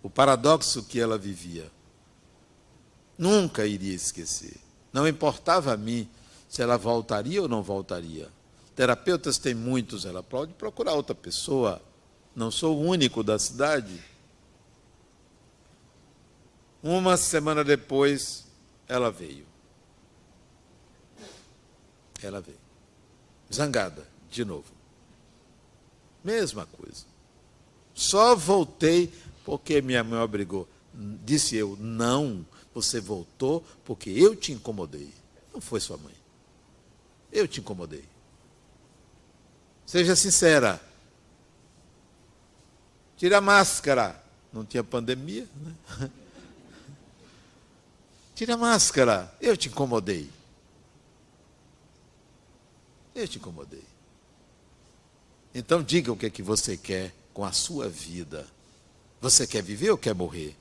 O 0.01 0.09
paradoxo 0.09 0.83
que 0.83 0.99
ela 0.99 1.15
vivia. 1.15 1.71
Nunca 3.15 3.67
iria 3.67 3.93
esquecer. 3.93 4.57
Não 4.91 5.07
importava 5.07 5.73
a 5.73 5.77
mim 5.77 6.09
se 6.49 6.63
ela 6.63 6.75
voltaria 6.75 7.39
ou 7.39 7.47
não 7.47 7.61
voltaria. 7.61 8.29
Terapeutas 8.75 9.37
tem 9.37 9.53
muitos, 9.53 10.05
ela 10.05 10.23
pode 10.23 10.53
procurar 10.53 10.93
outra 10.93 11.13
pessoa. 11.15 11.81
Não 12.35 12.49
sou 12.49 12.77
o 12.77 12.81
único 12.81 13.23
da 13.23 13.37
cidade. 13.37 14.03
Uma 16.81 17.15
semana 17.15 17.63
depois, 17.63 18.45
ela 18.87 19.11
veio. 19.11 19.45
Ela 22.21 22.41
veio. 22.41 22.57
Zangada, 23.53 24.07
de 24.29 24.43
novo. 24.43 24.74
Mesma 26.25 26.65
coisa. 26.65 27.05
Só 27.93 28.35
voltei 28.35 29.13
porque 29.45 29.79
minha 29.79 30.03
mãe 30.03 30.19
obrigou. 30.19 30.67
Disse 31.23 31.55
eu, 31.55 31.77
não, 31.79 32.43
você 32.73 32.99
voltou 32.99 33.63
porque 33.85 34.09
eu 34.09 34.35
te 34.35 34.51
incomodei. 34.51 35.13
Não 35.53 35.61
foi 35.61 35.79
sua 35.79 35.97
mãe. 35.97 36.15
Eu 37.31 37.47
te 37.47 37.59
incomodei. 37.59 38.03
Seja 39.85 40.15
sincera. 40.15 40.81
Tira 43.15 43.37
a 43.37 43.41
máscara. 43.41 44.19
Não 44.51 44.65
tinha 44.65 44.83
pandemia, 44.83 45.47
né? 45.61 46.09
Tire 48.33 48.51
a 48.51 48.57
máscara. 48.57 49.31
Eu 49.39 49.55
te 49.55 49.67
incomodei. 49.67 50.27
Eu 53.13 53.27
te 53.27 53.37
incomodei. 53.37 53.94
Então 55.55 55.81
diga 55.81 56.11
o 56.11 56.17
que 56.17 56.25
é 56.25 56.29
que 56.29 56.43
você 56.43 56.75
quer 56.75 57.13
com 57.33 57.45
a 57.45 57.53
sua 57.53 57.87
vida. 57.87 58.45
Você 59.21 59.47
quer 59.47 59.63
viver 59.63 59.89
ou 59.89 59.97
quer 59.97 60.13
morrer? 60.13 60.53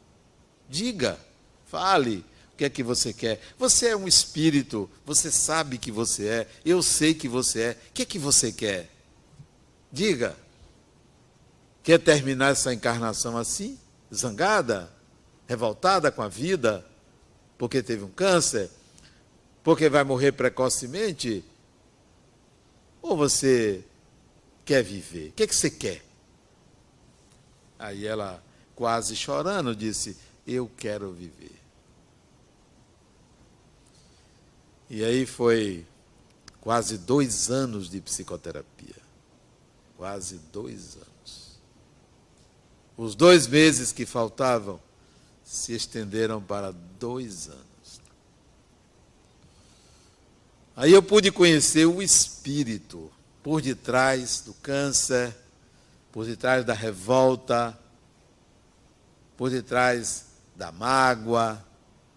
Diga, 0.71 1.19
fale 1.67 2.25
o 2.53 2.57
que 2.57 2.65
é 2.65 2.71
que 2.71 2.85
você 2.85 3.13
quer. 3.13 3.41
Você 3.59 3.89
é 3.89 3.97
um 3.97 4.07
espírito, 4.07 4.89
você 5.05 5.33
sabe 5.33 5.79
que 5.79 5.91
você 5.91 6.29
é, 6.29 6.49
eu 6.65 6.81
sei 6.81 7.13
que 7.13 7.27
você 7.27 7.61
é. 7.61 7.71
O 7.73 7.93
que 7.93 8.03
é 8.03 8.07
que 8.07 8.21
você 8.21 8.53
quer? 8.53 8.89
Diga. 9.91 10.37
Quer 11.83 11.99
terminar 11.99 12.53
essa 12.53 12.73
encarnação 12.73 13.37
assim? 13.37 13.77
Zangada? 14.15 14.89
Revoltada 15.49 16.13
com 16.13 16.23
a 16.23 16.29
vida? 16.29 16.87
Porque 17.59 17.83
teve 17.83 18.05
um 18.05 18.11
câncer? 18.11 18.71
Porque 19.65 19.89
vai 19.89 20.05
morrer 20.05 20.31
precocemente? 20.31 21.45
Ou 23.03 23.17
você 23.17 23.85
quer 24.65 24.83
viver? 24.83 25.29
O 25.29 25.33
que, 25.33 25.43
é 25.43 25.47
que 25.47 25.55
você 25.55 25.71
quer? 25.71 26.05
Aí 27.79 28.07
ela, 28.07 28.43
quase 28.75 29.15
chorando, 29.15 29.75
disse: 29.75 30.17
Eu 30.47 30.71
quero 30.77 31.13
viver. 31.13 31.61
E 34.89 35.05
aí 35.05 35.27
foi 35.27 35.87
quase 36.61 36.99
dois 36.99 37.51
anos 37.51 37.91
de 37.91 38.01
psicoterapia. 38.01 38.95
Quase 39.97 40.39
dois 40.53 40.97
anos. 40.97 41.59
Os 42.97 43.15
dois 43.15 43.47
meses 43.47 43.93
que 43.93 44.07
faltavam 44.07 44.81
se 45.45 45.75
estenderam 45.75 46.41
para 46.43 46.73
dois 46.99 47.49
anos. 47.49 48.01
Aí 50.77 50.93
eu 50.93 51.03
pude 51.03 51.31
conhecer 51.31 51.87
o 51.87 52.03
espírito 52.03 53.11
por 53.45 53.61
detrás 53.61 54.41
do 54.41 54.55
câncer, 54.55 55.37
por 56.11 56.25
detrás 56.25 56.65
da 56.65 56.73
revolta, 56.73 57.79
por 59.37 59.51
detrás 59.51 60.25
da 60.57 60.73
mágoa, 60.73 61.63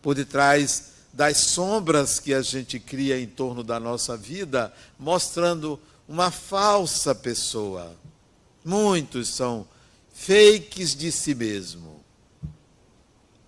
por 0.01 0.15
detrás 0.15 0.93
das 1.11 1.35
sombras 1.37 2.17
que 2.17 2.33
a 2.33 2.41
gente 2.41 2.79
cria 2.79 3.19
em 3.19 3.27
torno 3.27 3.61
da 3.61 3.77
nossa 3.77 4.15
vida, 4.15 4.73
mostrando 4.97 5.77
uma 6.07 6.31
falsa 6.31 7.13
pessoa. 7.13 7.93
Muitos 8.63 9.27
são 9.27 9.67
fakes 10.13 10.95
de 10.95 11.11
si 11.11 11.35
mesmo. 11.35 12.01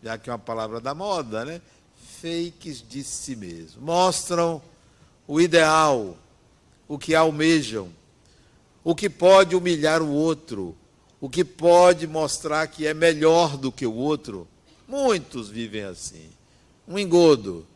Já 0.04 0.18
que 0.18 0.30
é 0.30 0.34
uma 0.34 0.40
palavra 0.40 0.82
da 0.82 0.94
moda, 0.94 1.46
né? 1.46 1.62
Fakes 2.22 2.84
de 2.86 3.06
si 3.06 3.38
mesmo. 3.38 3.82
Mostram 3.82 4.62
o 5.26 5.40
ideal, 5.40 6.18
o 6.90 6.98
que 6.98 7.14
almejam, 7.14 7.90
o 8.84 8.96
que 8.96 9.08
pode 9.08 9.56
humilhar 9.56 10.02
o 10.02 10.10
outro, 10.10 10.76
o 11.22 11.30
que 11.30 11.46
pode 11.46 12.08
mostrar 12.08 12.66
que 12.68 12.88
é 12.88 12.96
melhor 12.96 13.56
do 13.56 13.72
que 13.72 13.86
o 13.86 13.94
outro. 13.94 14.48
Muitos 14.88 15.50
vivem 15.50 15.84
assim. 15.84 16.28
Um 16.88 16.98
engodo. 16.98 17.68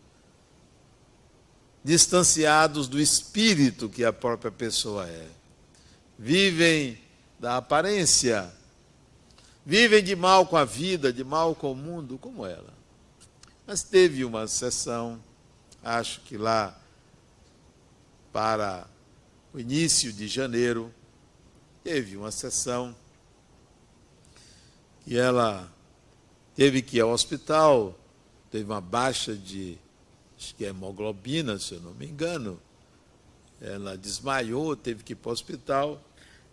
Distanciados 1.83 2.87
do 2.87 2.99
espírito 2.99 3.87
que 3.87 4.03
a 4.03 4.11
própria 4.11 4.51
pessoa 4.51 5.07
é. 5.07 5.27
Vivem 6.17 6.97
da 7.39 7.57
aparência. 7.57 8.51
Vivem 9.63 10.03
de 10.03 10.15
mal 10.15 10.47
com 10.47 10.57
a 10.57 10.65
vida, 10.65 11.13
de 11.13 11.23
mal 11.23 11.53
com 11.53 11.73
o 11.73 11.75
mundo, 11.75 12.17
como 12.17 12.45
ela. 12.45 12.73
Mas 13.67 13.83
teve 13.83 14.25
uma 14.25 14.47
sessão, 14.47 15.21
acho 15.83 16.21
que 16.21 16.35
lá 16.35 16.77
para 18.31 18.87
o 19.53 19.59
início 19.59 20.11
de 20.11 20.27
janeiro, 20.27 20.91
teve 21.83 22.17
uma 22.17 22.31
sessão 22.31 22.95
e 25.05 25.15
ela 25.17 25.71
teve 26.55 26.81
que 26.81 26.97
ir 26.97 27.01
ao 27.01 27.11
hospital, 27.11 27.97
teve 28.49 28.63
uma 28.65 28.81
baixa 28.81 29.35
de 29.35 29.77
que 30.57 30.65
é 30.65 30.69
hemoglobina, 30.69 31.57
se 31.57 31.75
eu 31.75 31.81
não 31.81 31.93
me 31.93 32.05
engano. 32.05 32.59
Ela 33.61 33.97
desmaiou, 33.97 34.75
teve 34.75 35.03
que 35.03 35.13
ir 35.13 35.15
para 35.15 35.29
o 35.29 35.31
hospital 35.31 36.03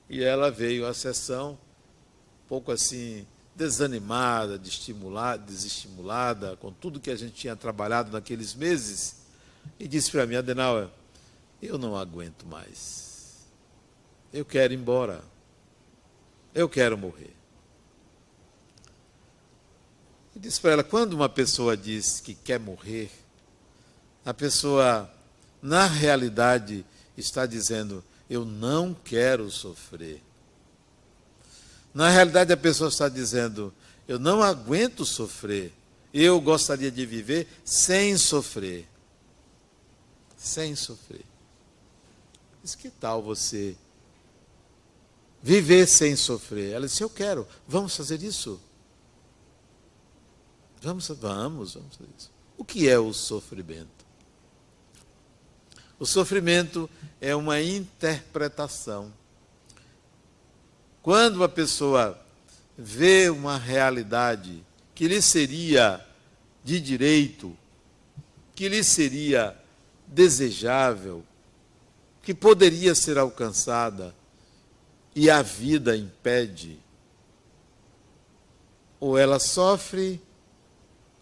e 0.08 0.22
ela 0.22 0.50
veio 0.50 0.86
à 0.86 0.94
sessão 0.94 1.52
um 1.52 2.48
pouco 2.48 2.70
assim 2.70 3.26
desanimada, 3.56 4.58
desestimulada 4.58 6.56
com 6.56 6.72
tudo 6.72 7.00
que 7.00 7.10
a 7.10 7.16
gente 7.16 7.32
tinha 7.32 7.56
trabalhado 7.56 8.12
naqueles 8.12 8.54
meses 8.54 9.16
e 9.78 9.88
disse 9.88 10.10
para 10.10 10.26
mim, 10.26 10.36
Adenauer, 10.36 10.88
eu 11.62 11.78
não 11.78 11.96
aguento 11.96 12.46
mais. 12.46 13.46
Eu 14.32 14.44
quero 14.44 14.72
ir 14.72 14.78
embora. 14.78 15.22
Eu 16.54 16.68
quero 16.68 16.96
morrer. 16.96 17.34
E 20.34 20.38
disse 20.38 20.60
para 20.60 20.72
ela: 20.72 20.84
quando 20.84 21.14
uma 21.14 21.28
pessoa 21.28 21.76
diz 21.76 22.20
que 22.20 22.34
quer 22.34 22.58
morrer, 22.58 23.10
a 24.24 24.32
pessoa, 24.32 25.10
na 25.60 25.86
realidade, 25.86 26.84
está 27.16 27.46
dizendo: 27.46 28.02
eu 28.28 28.44
não 28.44 28.94
quero 28.94 29.50
sofrer. 29.50 30.22
Na 31.92 32.08
realidade, 32.08 32.52
a 32.52 32.56
pessoa 32.56 32.88
está 32.88 33.08
dizendo: 33.08 33.72
eu 34.06 34.18
não 34.18 34.42
aguento 34.42 35.04
sofrer. 35.04 35.72
Eu 36.12 36.40
gostaria 36.40 36.90
de 36.90 37.06
viver 37.06 37.46
sem 37.64 38.16
sofrer. 38.16 38.88
Sem 40.36 40.74
sofrer. 40.74 41.29
Diz, 42.62 42.74
que 42.74 42.90
tal 42.90 43.22
você 43.22 43.76
viver 45.42 45.86
sem 45.86 46.14
sofrer? 46.16 46.72
Ela 46.72 46.86
disse, 46.86 47.02
eu 47.02 47.10
quero. 47.10 47.46
Vamos 47.66 47.96
fazer 47.96 48.22
isso? 48.22 48.60
Vamos, 50.82 51.08
vamos, 51.08 51.74
vamos 51.74 51.96
fazer 51.96 52.10
isso. 52.18 52.30
O 52.56 52.64
que 52.64 52.88
é 52.88 52.98
o 52.98 53.12
sofrimento? 53.12 54.06
O 55.98 56.06
sofrimento 56.06 56.88
é 57.20 57.34
uma 57.36 57.60
interpretação. 57.60 59.12
Quando 61.02 61.36
uma 61.36 61.48
pessoa 61.48 62.18
vê 62.76 63.28
uma 63.28 63.58
realidade 63.58 64.64
que 64.94 65.08
lhe 65.08 65.20
seria 65.20 66.06
de 66.64 66.80
direito, 66.80 67.56
que 68.54 68.68
lhe 68.68 68.82
seria 68.84 69.56
desejável, 70.06 71.24
que 72.22 72.34
poderia 72.34 72.94
ser 72.94 73.18
alcançada 73.18 74.14
e 75.14 75.30
a 75.30 75.42
vida 75.42 75.96
impede, 75.96 76.78
ou 78.98 79.16
ela 79.18 79.38
sofre, 79.38 80.20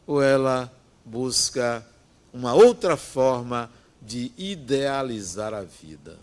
ou 0.06 0.22
ela 0.22 0.72
busca 1.04 1.86
uma 2.32 2.54
outra 2.54 2.96
forma 2.96 3.70
de 4.00 4.32
idealizar 4.36 5.54
a 5.54 5.62
vida, 5.62 6.18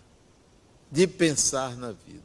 de 0.90 1.06
pensar 1.06 1.76
na 1.76 1.92
vida. 1.92 2.22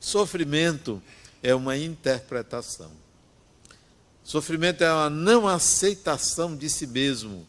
Sofrimento 0.00 1.00
é 1.42 1.54
uma 1.54 1.76
interpretação. 1.76 2.90
Sofrimento 4.24 4.82
é 4.82 4.92
uma 4.92 5.10
não 5.10 5.48
aceitação 5.48 6.56
de 6.56 6.68
si 6.68 6.86
mesmo 6.86 7.46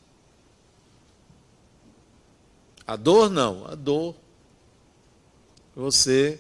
a 2.86 2.96
dor 2.96 3.30
não, 3.30 3.66
a 3.68 3.76
dor 3.76 4.16
você 5.76 6.40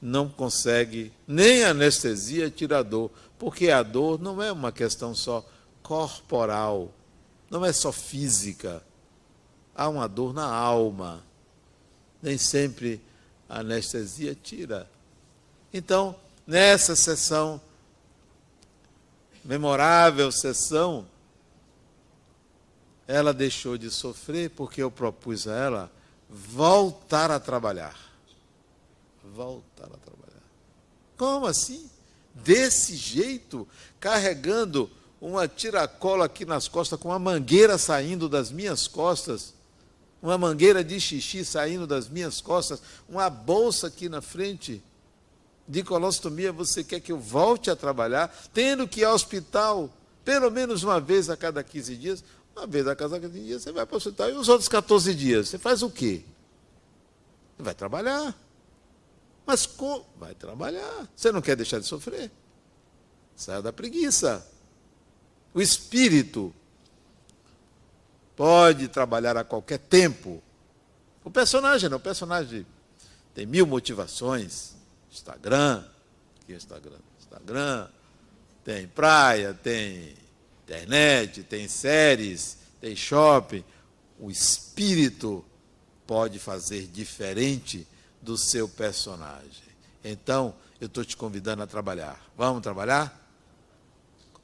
não 0.00 0.28
consegue 0.28 1.12
nem 1.26 1.64
anestesia 1.64 2.50
tirar 2.50 2.78
a 2.80 2.82
dor, 2.82 3.10
porque 3.38 3.70
a 3.70 3.82
dor 3.82 4.20
não 4.20 4.42
é 4.42 4.52
uma 4.52 4.70
questão 4.70 5.14
só 5.14 5.44
corporal, 5.82 6.92
não 7.50 7.64
é 7.64 7.72
só 7.72 7.90
física. 7.90 8.82
Há 9.74 9.88
uma 9.88 10.06
dor 10.08 10.32
na 10.32 10.46
alma. 10.46 11.24
Nem 12.22 12.38
sempre 12.38 13.00
a 13.48 13.60
anestesia 13.60 14.34
tira. 14.34 14.88
Então, 15.72 16.14
nessa 16.46 16.94
sessão, 16.94 17.60
memorável 19.44 20.30
sessão, 20.30 21.06
ela 23.06 23.32
deixou 23.32 23.76
de 23.76 23.90
sofrer 23.90 24.50
porque 24.50 24.82
eu 24.82 24.90
propus 24.90 25.46
a 25.46 25.54
ela 25.54 25.92
voltar 26.28 27.30
a 27.30 27.38
trabalhar. 27.38 27.96
Voltar 29.34 29.86
a 29.86 29.98
trabalhar. 29.98 30.42
Como 31.16 31.46
assim? 31.46 31.88
Desse 32.34 32.96
jeito, 32.96 33.68
carregando 34.00 34.90
uma 35.20 35.46
tiracola 35.46 36.26
aqui 36.26 36.44
nas 36.44 36.68
costas, 36.68 36.98
com 36.98 37.08
uma 37.08 37.18
mangueira 37.18 37.78
saindo 37.78 38.28
das 38.28 38.50
minhas 38.50 38.88
costas, 38.88 39.54
uma 40.20 40.36
mangueira 40.36 40.82
de 40.82 41.00
xixi 41.00 41.44
saindo 41.44 41.86
das 41.86 42.08
minhas 42.08 42.40
costas, 42.40 42.82
uma 43.08 43.30
bolsa 43.30 43.86
aqui 43.86 44.08
na 44.08 44.20
frente 44.20 44.82
de 45.66 45.82
colostomia, 45.82 46.52
você 46.52 46.84
quer 46.84 47.00
que 47.00 47.12
eu 47.12 47.18
volte 47.18 47.70
a 47.70 47.76
trabalhar, 47.76 48.34
tendo 48.52 48.86
que 48.86 49.00
ir 49.00 49.04
ao 49.04 49.14
hospital 49.14 49.90
pelo 50.24 50.50
menos 50.50 50.82
uma 50.82 51.00
vez 51.00 51.28
a 51.28 51.36
cada 51.36 51.62
15 51.62 51.96
dias. 51.96 52.24
Uma 52.56 52.66
vez 52.66 52.86
a 52.86 52.94
cada 52.94 53.18
15 53.18 53.40
dias 53.40 53.62
você 53.62 53.72
vai 53.72 53.84
para 53.84 53.94
o 53.94 53.96
hospital. 53.96 54.30
E 54.30 54.32
os 54.32 54.48
outros 54.48 54.68
14 54.68 55.14
dias, 55.14 55.48
você 55.48 55.58
faz 55.58 55.82
o 55.82 55.90
quê? 55.90 56.22
Vai 57.58 57.74
trabalhar. 57.74 58.36
Mas 59.46 59.66
como? 59.66 60.06
Vai 60.16 60.34
trabalhar. 60.34 61.08
Você 61.14 61.32
não 61.32 61.42
quer 61.42 61.56
deixar 61.56 61.78
de 61.78 61.86
sofrer? 61.86 62.30
Saia 63.36 63.60
da 63.60 63.72
preguiça. 63.72 64.46
O 65.52 65.60
espírito 65.60 66.54
pode 68.36 68.88
trabalhar 68.88 69.36
a 69.36 69.44
qualquer 69.44 69.78
tempo. 69.78 70.42
O 71.24 71.30
personagem, 71.30 71.88
não, 71.88 71.98
o 71.98 72.00
personagem 72.00 72.66
tem 73.34 73.46
mil 73.46 73.66
motivações. 73.66 74.74
Instagram, 75.10 75.84
que 76.46 76.52
é 76.52 76.56
Instagram? 76.56 76.98
Instagram, 77.18 77.88
tem 78.64 78.86
praia, 78.88 79.54
tem 79.54 80.14
internet, 80.64 81.42
tem 81.42 81.68
séries, 81.68 82.58
tem 82.80 82.96
shopping. 82.96 83.64
O 84.18 84.30
espírito 84.30 85.44
pode 86.06 86.38
fazer 86.38 86.86
diferente 86.86 87.86
do 88.20 88.36
seu 88.36 88.68
personagem. 88.68 89.64
Então, 90.02 90.54
eu 90.80 90.86
estou 90.86 91.04
te 91.04 91.16
convidando 91.16 91.62
a 91.62 91.66
trabalhar. 91.66 92.20
Vamos 92.36 92.62
trabalhar? 92.62 93.20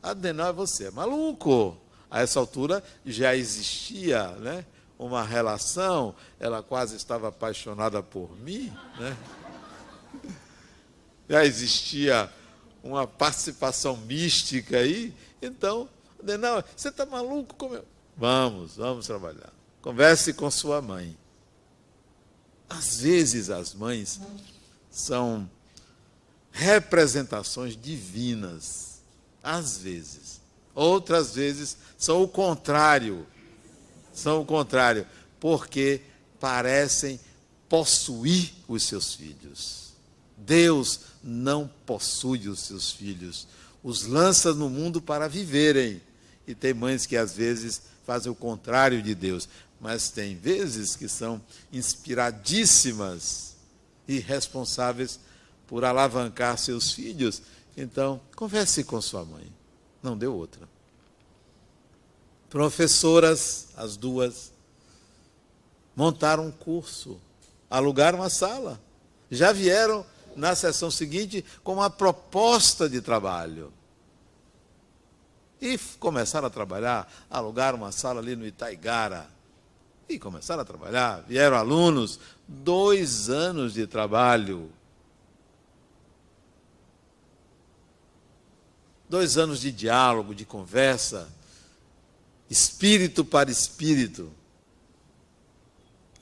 Adenal, 0.02 0.54
você 0.54 0.86
é 0.86 0.90
maluco. 0.90 1.76
A 2.10 2.22
essa 2.22 2.40
altura 2.40 2.82
já 3.04 3.36
existia 3.36 4.28
né, 4.32 4.64
uma 4.98 5.22
relação, 5.22 6.14
ela 6.38 6.62
quase 6.62 6.96
estava 6.96 7.28
apaixonada 7.28 8.02
por 8.02 8.36
mim. 8.38 8.72
Né? 8.98 9.16
Já 11.28 11.44
existia 11.44 12.30
uma 12.82 13.06
participação 13.06 13.96
mística 13.96 14.78
aí. 14.78 15.14
Então, 15.40 15.88
Adenal, 16.22 16.64
você 16.76 16.88
está 16.88 17.04
maluco? 17.06 17.54
Como 17.56 17.80
Vamos, 18.16 18.76
vamos 18.76 19.06
trabalhar. 19.06 19.52
Converse 19.80 20.34
com 20.34 20.50
sua 20.50 20.82
mãe. 20.82 21.16
Às 22.68 23.00
vezes 23.00 23.48
as 23.50 23.74
mães 23.74 24.20
são 24.90 25.50
representações 26.52 27.76
divinas. 27.76 29.00
Às 29.42 29.78
vezes. 29.78 30.40
Outras 30.74 31.34
vezes 31.34 31.76
são 31.96 32.22
o 32.22 32.28
contrário. 32.28 33.26
São 34.12 34.42
o 34.42 34.46
contrário. 34.46 35.06
Porque 35.40 36.02
parecem 36.38 37.18
possuir 37.68 38.52
os 38.68 38.82
seus 38.82 39.14
filhos. 39.14 39.94
Deus 40.36 41.00
não 41.22 41.70
possui 41.86 42.48
os 42.48 42.60
seus 42.60 42.90
filhos. 42.92 43.48
Os 43.82 44.04
lança 44.04 44.52
no 44.52 44.68
mundo 44.68 45.00
para 45.00 45.26
viverem. 45.26 46.02
E 46.50 46.54
tem 46.54 46.74
mães 46.74 47.06
que 47.06 47.16
às 47.16 47.34
vezes 47.34 47.82
fazem 48.04 48.30
o 48.30 48.34
contrário 48.34 49.02
de 49.02 49.14
Deus 49.14 49.48
mas 49.80 50.10
tem 50.10 50.36
vezes 50.36 50.94
que 50.94 51.08
são 51.08 51.40
inspiradíssimas 51.72 53.56
e 54.06 54.18
responsáveis 54.18 55.18
por 55.66 55.84
alavancar 55.84 56.58
seus 56.58 56.92
filhos. 56.92 57.40
Então, 57.76 58.20
converse 58.36 58.84
com 58.84 59.00
sua 59.00 59.24
mãe. 59.24 59.50
Não 60.02 60.18
deu 60.18 60.34
outra. 60.34 60.68
Professoras, 62.50 63.68
as 63.74 63.96
duas, 63.96 64.52
montaram 65.96 66.48
um 66.48 66.52
curso, 66.52 67.18
alugaram 67.70 68.18
uma 68.18 68.28
sala. 68.28 68.78
Já 69.30 69.52
vieram 69.52 70.04
na 70.36 70.54
sessão 70.54 70.90
seguinte 70.90 71.44
com 71.64 71.74
uma 71.74 71.88
proposta 71.88 72.88
de 72.88 73.00
trabalho. 73.00 73.72
E 75.60 75.76
começaram 75.98 76.46
a 76.46 76.50
trabalhar, 76.50 77.12
alugaram 77.28 77.78
uma 77.78 77.92
sala 77.92 78.20
ali 78.20 78.34
no 78.34 78.46
Itaigara 78.46 79.28
e 80.08 80.18
começaram 80.18 80.62
a 80.62 80.64
trabalhar. 80.64 81.22
Vieram 81.22 81.56
alunos, 81.56 82.18
dois 82.46 83.28
anos 83.28 83.74
de 83.74 83.86
trabalho. 83.86 84.70
Dois 89.08 89.36
anos 89.36 89.60
de 89.60 89.72
diálogo, 89.72 90.34
de 90.34 90.44
conversa, 90.44 91.28
espírito 92.48 93.24
para 93.24 93.50
espírito. 93.50 94.32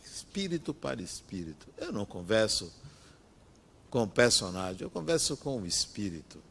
Espírito 0.05 0.75
para 0.75 1.03
espírito. 1.03 1.67
Eu 1.77 1.93
não 1.93 2.05
converso 2.05 2.73
com 3.91 4.03
o 4.03 4.09
personagem, 4.09 4.83
eu 4.83 4.91
converso 4.91 5.37
com 5.37 5.61
o 5.61 5.67
espírito. 5.67 6.43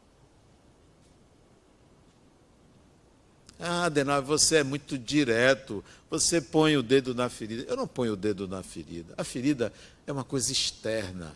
Ah, 3.58 3.86
Adenal, 3.86 4.22
você 4.22 4.56
é 4.56 4.62
muito 4.62 4.96
direto. 4.96 5.84
Você 6.08 6.40
põe 6.40 6.76
o 6.76 6.82
dedo 6.82 7.14
na 7.14 7.28
ferida. 7.28 7.64
Eu 7.68 7.76
não 7.76 7.88
ponho 7.88 8.12
o 8.12 8.16
dedo 8.16 8.46
na 8.46 8.62
ferida. 8.62 9.14
A 9.16 9.24
ferida 9.24 9.72
é 10.06 10.12
uma 10.12 10.24
coisa 10.24 10.52
externa. 10.52 11.34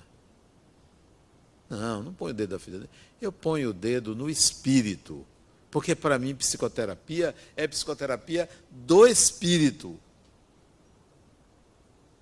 Não, 1.68 2.02
não 2.02 2.14
ponho 2.14 2.30
o 2.30 2.35
dedo 2.35 2.52
na 2.52 2.58
ferida. 2.58 2.88
Eu 3.20 3.32
ponho 3.32 3.70
o 3.70 3.72
dedo 3.72 4.14
no 4.14 4.30
espírito. 4.30 5.26
Porque 5.70 5.96
para 5.96 6.18
mim 6.18 6.35
psicoterapia 6.35 7.35
é 7.56 7.66
psicoterapia 7.66 8.48
do 8.70 9.06
espírito. 9.06 9.98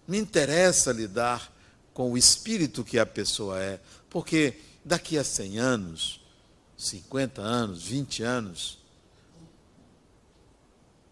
Me 0.09 0.19
interessa 0.19 0.93
lidar 0.93 1.53
com 1.93 2.13
o 2.13 2.17
espírito 2.17 2.85
que 2.85 2.99
a 2.99 3.05
pessoa 3.05 3.61
é. 3.61 3.81
Porque 4.09 4.59
daqui 4.85 5.19
a 5.19 5.25
100 5.25 5.59
anos, 5.59 6.21
50 6.77 7.43
anos, 7.43 7.83
20 7.83 8.23
anos, 8.23 8.80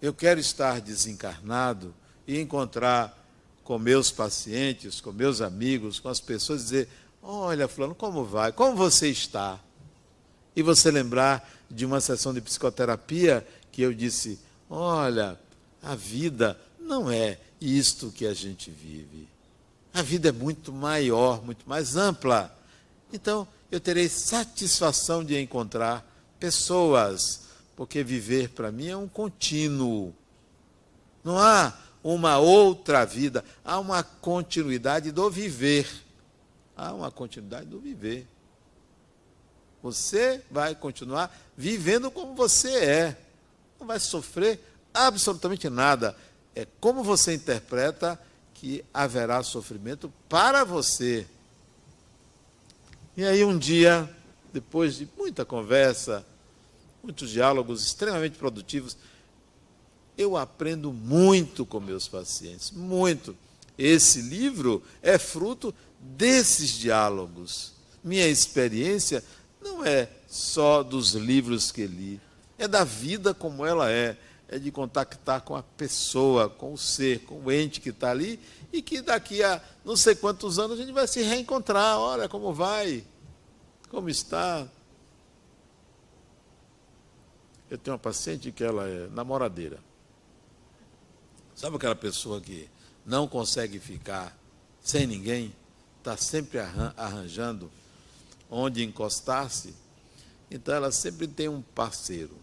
eu 0.00 0.14
quero 0.14 0.38
estar 0.38 0.80
desencarnado 0.80 1.94
e 2.26 2.38
encontrar 2.40 3.16
com 3.64 3.78
meus 3.78 4.10
pacientes, 4.10 5.00
com 5.00 5.12
meus 5.12 5.40
amigos, 5.40 6.00
com 6.00 6.08
as 6.08 6.20
pessoas, 6.20 6.64
dizer: 6.64 6.88
Olha, 7.22 7.68
Fulano, 7.68 7.94
como 7.94 8.24
vai? 8.24 8.52
Como 8.52 8.76
você 8.76 9.08
está? 9.08 9.58
E 10.54 10.62
você 10.62 10.90
lembrar 10.90 11.48
de 11.70 11.84
uma 11.84 12.00
sessão 12.00 12.32
de 12.32 12.40
psicoterapia 12.40 13.46
que 13.72 13.82
eu 13.82 13.92
disse: 13.92 14.38
Olha, 14.70 15.38
a 15.82 15.94
vida 15.94 16.58
não 16.80 17.10
é 17.10 17.38
isto 17.60 18.10
que 18.10 18.26
a 18.26 18.34
gente 18.34 18.70
vive. 18.70 19.28
A 19.92 20.02
vida 20.02 20.28
é 20.28 20.32
muito 20.32 20.72
maior, 20.72 21.44
muito 21.44 21.68
mais 21.68 21.96
ampla. 21.96 22.56
Então, 23.12 23.48
eu 23.70 23.80
terei 23.80 24.08
satisfação 24.08 25.24
de 25.24 25.38
encontrar 25.40 26.06
pessoas 26.38 27.47
porque 27.78 28.02
viver 28.02 28.48
para 28.48 28.72
mim 28.72 28.88
é 28.88 28.96
um 28.96 29.06
contínuo. 29.06 30.12
Não 31.22 31.38
há 31.38 31.72
uma 32.02 32.36
outra 32.36 33.04
vida, 33.04 33.44
há 33.64 33.78
uma 33.78 34.02
continuidade 34.02 35.12
do 35.12 35.30
viver. 35.30 35.88
Há 36.76 36.92
uma 36.92 37.08
continuidade 37.12 37.66
do 37.66 37.78
viver. 37.78 38.26
Você 39.80 40.42
vai 40.50 40.74
continuar 40.74 41.32
vivendo 41.56 42.10
como 42.10 42.34
você 42.34 42.84
é. 42.84 43.16
Não 43.78 43.86
vai 43.86 44.00
sofrer 44.00 44.58
absolutamente 44.92 45.68
nada. 45.68 46.16
É 46.56 46.66
como 46.80 47.04
você 47.04 47.32
interpreta 47.32 48.20
que 48.54 48.84
haverá 48.92 49.40
sofrimento 49.44 50.12
para 50.28 50.64
você. 50.64 51.28
E 53.16 53.24
aí 53.24 53.44
um 53.44 53.56
dia, 53.56 54.12
depois 54.52 54.96
de 54.96 55.08
muita 55.16 55.44
conversa, 55.44 56.26
muitos 57.08 57.30
diálogos 57.30 57.86
extremamente 57.86 58.36
produtivos. 58.36 58.94
Eu 60.16 60.36
aprendo 60.36 60.92
muito 60.92 61.64
com 61.64 61.80
meus 61.80 62.06
pacientes, 62.06 62.70
muito. 62.70 63.34
Esse 63.78 64.20
livro 64.20 64.82
é 65.00 65.16
fruto 65.18 65.74
desses 65.98 66.70
diálogos. 66.70 67.72
Minha 68.04 68.28
experiência 68.28 69.24
não 69.62 69.82
é 69.82 70.10
só 70.28 70.82
dos 70.82 71.14
livros 71.14 71.72
que 71.72 71.86
li, 71.86 72.20
é 72.58 72.68
da 72.68 72.84
vida 72.84 73.32
como 73.32 73.64
ela 73.64 73.90
é, 73.90 74.14
é 74.46 74.58
de 74.58 74.70
contactar 74.70 75.40
com 75.40 75.56
a 75.56 75.62
pessoa, 75.62 76.50
com 76.50 76.74
o 76.74 76.78
ser, 76.78 77.20
com 77.20 77.40
o 77.40 77.50
ente 77.50 77.80
que 77.80 77.88
está 77.88 78.10
ali 78.10 78.38
e 78.70 78.82
que 78.82 79.00
daqui 79.00 79.42
a 79.42 79.62
não 79.82 79.96
sei 79.96 80.14
quantos 80.14 80.58
anos 80.58 80.78
a 80.78 80.82
gente 80.82 80.92
vai 80.92 81.06
se 81.06 81.22
reencontrar. 81.22 81.98
Olha 81.98 82.28
como 82.28 82.52
vai, 82.52 83.02
como 83.88 84.10
está, 84.10 84.68
eu 87.70 87.76
tenho 87.76 87.94
uma 87.94 87.98
paciente 87.98 88.50
que 88.50 88.64
ela 88.64 88.88
é 88.88 89.08
namoradeira. 89.08 89.78
Sabe 91.54 91.76
aquela 91.76 91.96
pessoa 91.96 92.40
que 92.40 92.68
não 93.04 93.26
consegue 93.26 93.78
ficar 93.78 94.36
sem 94.80 95.06
ninguém, 95.06 95.52
está 95.98 96.16
sempre 96.16 96.58
arranjando 96.96 97.70
onde 98.48 98.84
encostar-se? 98.84 99.74
Então 100.50 100.74
ela 100.74 100.90
sempre 100.90 101.26
tem 101.26 101.48
um 101.48 101.60
parceiro. 101.60 102.36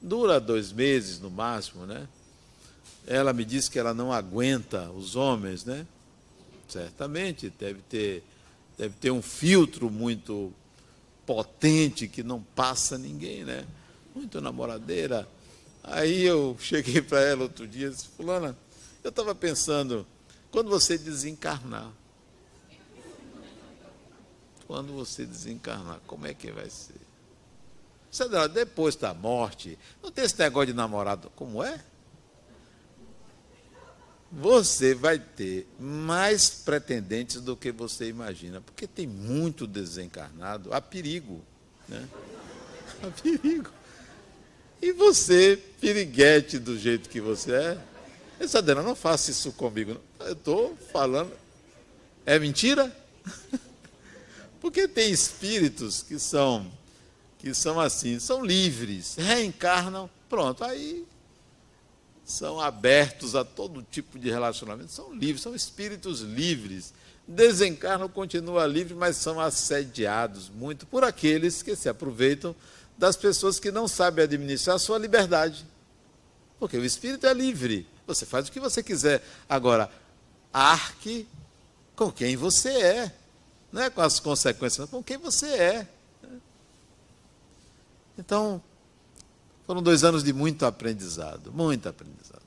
Dura 0.00 0.38
dois 0.38 0.70
meses 0.70 1.18
no 1.18 1.30
máximo, 1.30 1.86
né? 1.86 2.06
Ela 3.06 3.32
me 3.32 3.44
disse 3.44 3.70
que 3.70 3.78
ela 3.78 3.92
não 3.92 4.12
aguenta 4.12 4.90
os 4.90 5.16
homens, 5.16 5.64
né? 5.64 5.86
Certamente 6.68 7.50
deve 7.58 7.80
ter, 7.82 8.22
deve 8.78 8.94
ter 8.96 9.10
um 9.10 9.22
filtro 9.22 9.90
muito 9.90 10.52
potente 11.26 12.06
que 12.06 12.22
não 12.22 12.40
passa 12.40 12.96
ninguém, 12.96 13.44
né? 13.44 13.66
Muito 14.14 14.40
namoradeira. 14.40 15.28
Aí 15.82 16.22
eu 16.22 16.56
cheguei 16.60 17.02
para 17.02 17.20
ela 17.20 17.42
outro 17.42 17.66
dia 17.66 17.88
e 17.88 17.90
disse, 17.90 18.08
fulana, 18.08 18.56
eu 19.02 19.10
estava 19.10 19.34
pensando, 19.34 20.06
quando 20.50 20.70
você 20.70 20.96
desencarnar, 20.96 21.90
quando 24.66 24.92
você 24.92 25.26
desencarnar, 25.26 26.00
como 26.06 26.26
é 26.26 26.32
que 26.32 26.50
vai 26.50 26.70
ser? 26.70 27.00
Você, 28.10 28.24
depois 28.48 28.94
da 28.94 29.12
morte, 29.14 29.78
não 30.02 30.10
tem 30.10 30.24
esse 30.24 30.38
negócio 30.38 30.68
de 30.68 30.74
namorado, 30.74 31.30
como 31.34 31.62
é? 31.62 31.82
Você 34.30 34.94
vai 34.94 35.18
ter 35.18 35.66
mais 35.78 36.48
pretendentes 36.48 37.40
do 37.40 37.56
que 37.56 37.70
você 37.70 38.08
imagina, 38.08 38.60
porque 38.60 38.86
tem 38.86 39.06
muito 39.06 39.66
desencarnado, 39.66 40.72
há 40.72 40.80
perigo, 40.80 41.42
né? 41.88 42.08
Há 43.02 43.10
perigo. 43.20 43.70
E 44.82 44.90
você, 44.90 45.56
piriguete 45.80 46.58
do 46.58 46.76
jeito 46.76 47.08
que 47.08 47.20
você 47.20 47.52
é, 47.52 47.78
essa 48.40 48.58
Adena, 48.58 48.82
não 48.82 48.96
faça 48.96 49.30
isso 49.30 49.52
comigo. 49.52 49.96
Eu 50.18 50.32
estou 50.32 50.76
falando. 50.92 51.30
É 52.26 52.36
mentira? 52.36 52.94
Porque 54.60 54.88
tem 54.88 55.12
espíritos 55.12 56.02
que 56.02 56.18
são 56.18 56.70
que 57.38 57.52
são 57.54 57.80
assim, 57.80 58.20
são 58.20 58.44
livres, 58.44 59.16
reencarnam, 59.16 60.08
pronto, 60.28 60.62
aí 60.62 61.04
são 62.24 62.60
abertos 62.60 63.34
a 63.34 63.44
todo 63.44 63.82
tipo 63.82 64.16
de 64.16 64.30
relacionamento, 64.30 64.92
são 64.92 65.12
livres, 65.12 65.42
são 65.42 65.52
espíritos 65.52 66.20
livres. 66.20 66.94
Desencarnam, 67.26 68.08
continuam 68.08 68.64
livres, 68.66 68.96
mas 68.96 69.16
são 69.16 69.40
assediados 69.40 70.48
muito 70.48 70.86
por 70.86 71.02
aqueles 71.02 71.62
que 71.62 71.74
se 71.74 71.88
aproveitam 71.88 72.54
das 73.02 73.16
pessoas 73.16 73.58
que 73.58 73.72
não 73.72 73.88
sabem 73.88 74.22
administrar 74.22 74.76
a 74.76 74.78
sua 74.78 74.96
liberdade. 74.96 75.66
Porque 76.60 76.76
o 76.76 76.84
espírito 76.84 77.26
é 77.26 77.34
livre, 77.34 77.84
você 78.06 78.24
faz 78.24 78.46
o 78.46 78.52
que 78.52 78.60
você 78.60 78.80
quiser. 78.80 79.20
Agora, 79.48 79.90
arque 80.52 81.26
com 81.96 82.12
quem 82.12 82.36
você 82.36 82.68
é, 82.68 83.16
não 83.72 83.82
é 83.82 83.90
com 83.90 84.00
as 84.00 84.20
consequências, 84.20 84.78
mas 84.78 84.90
com 84.90 85.02
quem 85.02 85.18
você 85.18 85.46
é. 85.48 85.88
Então, 88.16 88.62
foram 89.66 89.82
dois 89.82 90.04
anos 90.04 90.22
de 90.22 90.32
muito 90.32 90.64
aprendizado, 90.64 91.52
muito 91.52 91.88
aprendizado. 91.88 92.40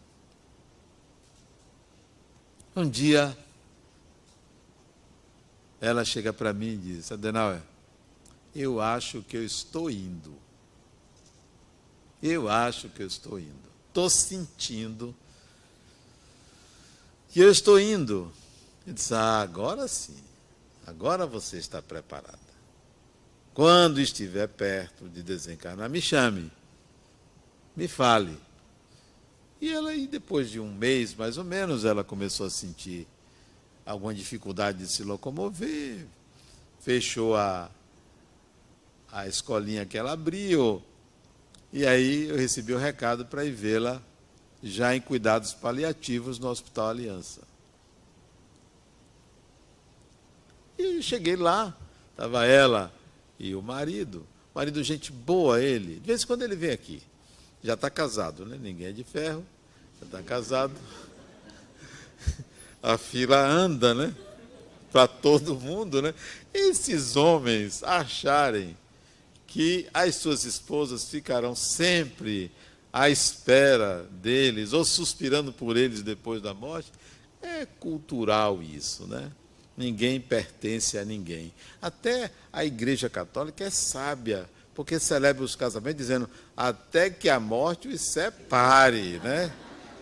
Um 2.73 2.89
dia, 2.89 3.37
ela 5.81 6.05
chega 6.05 6.31
para 6.31 6.53
mim 6.53 6.75
e 6.75 6.77
diz: 6.77 7.11
Adenauer, 7.11 7.61
eu 8.55 8.79
acho 8.79 9.21
que 9.21 9.35
eu 9.35 9.43
estou 9.43 9.91
indo. 9.91 10.44
Eu 12.21 12.49
acho 12.49 12.89
que 12.89 13.01
eu 13.03 13.07
estou 13.07 13.39
indo. 13.39 13.65
Estou 13.89 14.09
sentindo 14.09 15.15
que 17.29 17.39
eu 17.39 17.51
estou 17.51 17.79
indo. 17.79 18.31
Ele 18.85 18.93
disse: 18.93 19.13
Ah, 19.13 19.41
agora 19.41 19.87
sim. 19.87 20.23
Agora 20.87 21.25
você 21.25 21.57
está 21.57 21.81
preparada. 21.81 22.39
Quando 23.53 23.99
estiver 23.99 24.47
perto 24.47 25.09
de 25.09 25.23
desencarnar, 25.23 25.89
me 25.89 26.01
chame. 26.01 26.51
Me 27.75 27.87
fale. 27.87 28.37
E 29.59 29.71
ela, 29.71 29.89
aí, 29.89 30.07
depois 30.07 30.49
de 30.49 30.59
um 30.59 30.73
mês, 30.73 31.15
mais 31.15 31.37
ou 31.37 31.43
menos, 31.43 31.85
ela 31.85 32.03
começou 32.03 32.45
a 32.45 32.49
sentir 32.49 33.07
alguma 33.85 34.13
dificuldade 34.13 34.79
de 34.79 34.87
se 34.87 35.03
locomover, 35.03 36.05
fechou 36.79 37.35
a, 37.35 37.69
a 39.11 39.27
escolinha 39.27 39.85
que 39.85 39.97
ela 39.97 40.11
abriu, 40.11 40.83
e 41.71 41.85
aí 41.85 42.29
eu 42.29 42.35
recebi 42.35 42.73
o 42.73 42.77
recado 42.77 43.25
para 43.25 43.45
ir 43.45 43.51
vê-la 43.51 44.01
já 44.63 44.95
em 44.95 45.01
cuidados 45.01 45.53
paliativos 45.53 46.39
no 46.39 46.47
Hospital 46.47 46.89
Aliança. 46.89 47.41
E 50.77 51.01
cheguei 51.01 51.35
lá, 51.35 51.75
estava 52.11 52.45
ela 52.45 52.91
e 53.39 53.55
o 53.55 53.61
marido. 53.61 54.25
Marido, 54.53 54.81
gente 54.83 55.11
boa 55.11 55.61
ele. 55.61 55.99
De 55.99 56.07
vez 56.07 56.23
em 56.23 56.27
quando 56.27 56.43
ele 56.43 56.55
vem 56.55 56.71
aqui. 56.71 57.03
Já 57.63 57.73
está 57.73 57.89
casado, 57.89 58.45
né? 58.45 58.57
Ninguém 58.61 58.87
é 58.87 58.91
de 58.91 59.03
ferro. 59.03 59.45
Já 59.99 60.05
está 60.05 60.23
casado. 60.23 60.73
A 62.81 62.97
fila 62.97 63.37
anda, 63.37 63.93
né? 63.93 64.15
Para 64.91 65.07
todo 65.07 65.59
mundo, 65.59 66.01
né? 66.01 66.13
Esses 66.53 67.15
homens 67.15 67.83
acharem 67.83 68.77
que 69.55 69.87
as 69.93 70.15
suas 70.15 70.43
esposas 70.43 71.05
ficarão 71.05 71.55
sempre 71.55 72.51
à 72.91 73.09
espera 73.09 74.03
deles 74.11 74.73
ou 74.73 74.83
suspirando 74.83 75.53
por 75.53 75.77
eles 75.77 76.03
depois 76.03 76.41
da 76.41 76.53
morte, 76.53 76.91
é 77.41 77.65
cultural 77.65 78.61
isso, 78.61 79.07
né? 79.07 79.31
Ninguém 79.77 80.19
pertence 80.19 80.97
a 80.97 81.05
ninguém. 81.05 81.53
Até 81.81 82.31
a 82.51 82.65
Igreja 82.65 83.09
Católica 83.09 83.63
é 83.63 83.69
sábia, 83.69 84.49
porque 84.73 84.99
celebra 84.99 85.41
os 85.41 85.55
casamentos 85.55 85.99
dizendo 85.99 86.29
até 86.57 87.09
que 87.09 87.29
a 87.29 87.39
morte 87.39 87.87
os 87.87 88.01
separe, 88.01 89.21
né? 89.23 89.53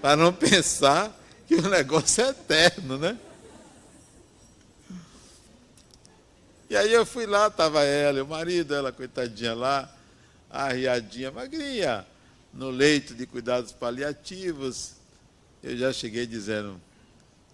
Para 0.01 0.15
não 0.15 0.33
pensar 0.33 1.15
que 1.45 1.53
o 1.53 1.69
negócio 1.69 2.23
é 2.23 2.29
eterno, 2.29 2.97
né? 2.97 3.19
E 6.73 6.75
aí 6.75 6.91
eu 6.91 7.05
fui 7.05 7.27
lá, 7.27 7.49
estava 7.49 7.83
ela, 7.83 8.23
o 8.23 8.27
marido, 8.27 8.73
ela 8.73 8.91
coitadinha 8.91 9.53
lá, 9.53 9.95
arriadinha, 10.49 11.29
magrinha, 11.29 12.03
no 12.51 12.71
leito 12.71 13.13
de 13.13 13.27
cuidados 13.27 13.71
paliativos. 13.71 14.93
Eu 15.61 15.77
já 15.77 15.93
cheguei 15.93 16.25
dizendo, 16.25 16.81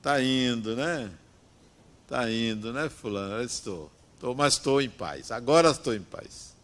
tá 0.01 0.23
indo, 0.23 0.73
né? 0.73 1.11
Tá 2.07 2.31
indo, 2.31 2.71
né, 2.71 2.87
fulano? 2.87 3.43
Estou. 3.43 3.91
estou 4.13 4.33
mas 4.33 4.53
estou 4.53 4.81
em 4.81 4.89
paz. 4.89 5.33
Agora 5.33 5.69
estou 5.69 5.93
em 5.93 6.01
paz. 6.01 6.55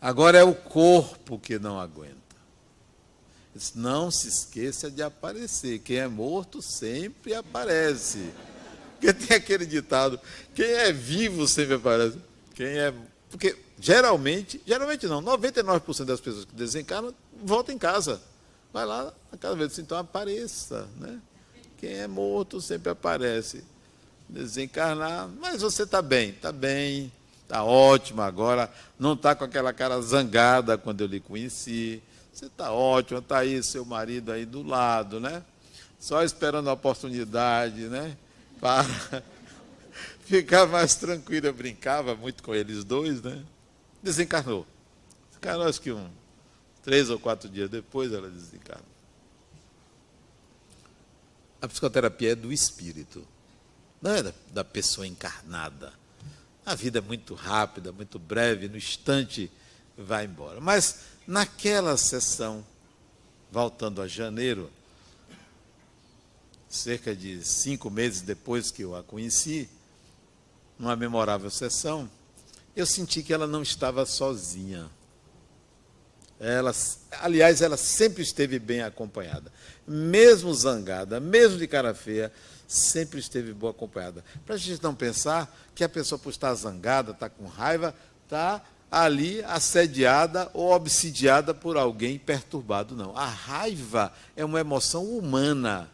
Agora 0.00 0.38
é 0.38 0.44
o 0.44 0.54
corpo 0.54 1.40
que 1.40 1.58
não 1.58 1.80
aguenta. 1.80 2.14
Não 3.74 4.12
se 4.12 4.28
esqueça 4.28 4.88
de 4.88 5.02
aparecer. 5.02 5.80
Quem 5.80 5.96
é 5.96 6.06
morto 6.06 6.62
sempre 6.62 7.34
aparece. 7.34 8.30
Porque 9.00 9.14
tem 9.14 9.36
aquele 9.36 9.64
ditado: 9.64 10.20
quem 10.54 10.66
é 10.66 10.92
vivo 10.92 11.48
sempre 11.48 11.74
aparece. 11.74 12.18
Quem 12.54 12.66
é. 12.66 12.92
Porque 13.30 13.56
geralmente, 13.80 14.60
geralmente 14.66 15.06
não, 15.06 15.22
99% 15.22 16.04
das 16.04 16.20
pessoas 16.20 16.44
que 16.44 16.54
desencarnam 16.54 17.14
voltam 17.42 17.74
em 17.74 17.78
casa. 17.78 18.20
Vai 18.72 18.84
lá 18.84 19.12
cada 19.40 19.56
vez, 19.56 19.78
então 19.78 19.96
apareça. 19.96 20.86
Né? 20.98 21.18
Quem 21.78 21.94
é 21.94 22.06
morto 22.06 22.60
sempre 22.60 22.92
aparece. 22.92 23.64
Desencarnar, 24.28 25.28
mas 25.40 25.60
você 25.60 25.82
está 25.82 26.00
bem, 26.00 26.30
está 26.30 26.52
bem, 26.52 27.10
está 27.42 27.64
ótimo 27.64 28.22
agora, 28.22 28.72
não 28.96 29.14
está 29.14 29.34
com 29.34 29.42
aquela 29.42 29.72
cara 29.72 30.00
zangada 30.00 30.78
quando 30.78 31.00
eu 31.00 31.08
lhe 31.08 31.18
conheci. 31.18 32.00
Você 32.32 32.46
está 32.46 32.70
ótimo, 32.70 33.18
está 33.18 33.38
aí 33.38 33.60
seu 33.60 33.84
marido 33.84 34.30
aí 34.30 34.46
do 34.46 34.62
lado, 34.62 35.18
né? 35.18 35.42
Só 35.98 36.22
esperando 36.22 36.70
a 36.70 36.74
oportunidade, 36.74 37.88
né? 37.88 38.16
Para 38.60 39.22
ficar 40.26 40.66
mais 40.66 40.94
tranquilo. 40.94 41.46
Eu 41.46 41.54
brincava 41.54 42.14
muito 42.14 42.42
com 42.42 42.54
eles 42.54 42.84
dois, 42.84 43.22
né? 43.22 43.42
Desencarnou. 44.02 44.66
Desencarnou, 45.28 45.66
acho 45.66 45.80
que 45.80 45.90
um, 45.90 46.10
três 46.82 47.10
ou 47.10 47.18
quatro 47.18 47.48
dias 47.48 47.70
depois 47.70 48.12
ela 48.12 48.28
desencarnou. 48.28 48.84
A 51.62 51.68
psicoterapia 51.68 52.32
é 52.32 52.34
do 52.34 52.52
espírito, 52.52 53.26
não 54.00 54.12
é 54.12 54.22
da, 54.22 54.32
da 54.52 54.64
pessoa 54.64 55.06
encarnada. 55.06 55.92
A 56.64 56.74
vida 56.74 56.98
é 56.98 57.02
muito 57.02 57.34
rápida, 57.34 57.92
muito 57.92 58.18
breve, 58.18 58.68
no 58.68 58.76
instante 58.76 59.50
vai 59.96 60.24
embora. 60.24 60.60
Mas 60.60 61.00
naquela 61.26 61.96
sessão, 61.96 62.64
voltando 63.50 64.00
a 64.00 64.08
janeiro, 64.08 64.70
cerca 66.70 67.16
de 67.16 67.44
cinco 67.44 67.90
meses 67.90 68.20
depois 68.20 68.70
que 68.70 68.82
eu 68.82 68.94
a 68.94 69.02
conheci, 69.02 69.68
numa 70.78 70.94
memorável 70.94 71.50
sessão, 71.50 72.08
eu 72.76 72.86
senti 72.86 73.24
que 73.24 73.34
ela 73.34 73.46
não 73.46 73.60
estava 73.60 74.06
sozinha. 74.06 74.88
Ela, 76.38 76.72
aliás, 77.20 77.60
ela 77.60 77.76
sempre 77.76 78.22
esteve 78.22 78.58
bem 78.58 78.80
acompanhada. 78.80 79.52
Mesmo 79.86 80.54
zangada, 80.54 81.20
mesmo 81.20 81.58
de 81.58 81.66
cara 81.66 81.92
feia, 81.92 82.32
sempre 82.66 83.18
esteve 83.18 83.52
boa 83.52 83.72
acompanhada. 83.72 84.24
Para 84.46 84.54
a 84.54 84.58
gente 84.58 84.82
não 84.82 84.94
pensar 84.94 85.54
que 85.74 85.84
a 85.84 85.88
pessoa, 85.88 86.18
por 86.18 86.30
estar 86.30 86.54
zangada, 86.54 87.10
está 87.10 87.28
com 87.28 87.46
raiva, 87.46 87.94
está 88.24 88.62
ali 88.90 89.42
assediada 89.44 90.50
ou 90.54 90.72
obsidiada 90.72 91.52
por 91.52 91.76
alguém 91.76 92.18
perturbado. 92.18 92.96
Não. 92.96 93.14
A 93.16 93.26
raiva 93.26 94.12
é 94.34 94.44
uma 94.44 94.60
emoção 94.60 95.04
humana. 95.04 95.90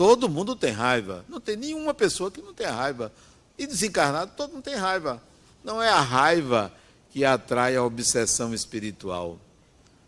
Todo 0.00 0.30
mundo 0.30 0.56
tem 0.56 0.72
raiva. 0.72 1.26
Não 1.28 1.38
tem 1.38 1.56
nenhuma 1.56 1.92
pessoa 1.92 2.30
que 2.30 2.40
não 2.40 2.54
tenha 2.54 2.72
raiva. 2.72 3.12
E 3.58 3.66
desencarnado, 3.66 4.32
todo 4.34 4.54
mundo 4.54 4.62
tem 4.62 4.74
raiva. 4.74 5.22
Não 5.62 5.82
é 5.82 5.90
a 5.90 6.00
raiva 6.00 6.72
que 7.10 7.22
atrai 7.22 7.76
a 7.76 7.84
obsessão 7.84 8.54
espiritual. 8.54 9.38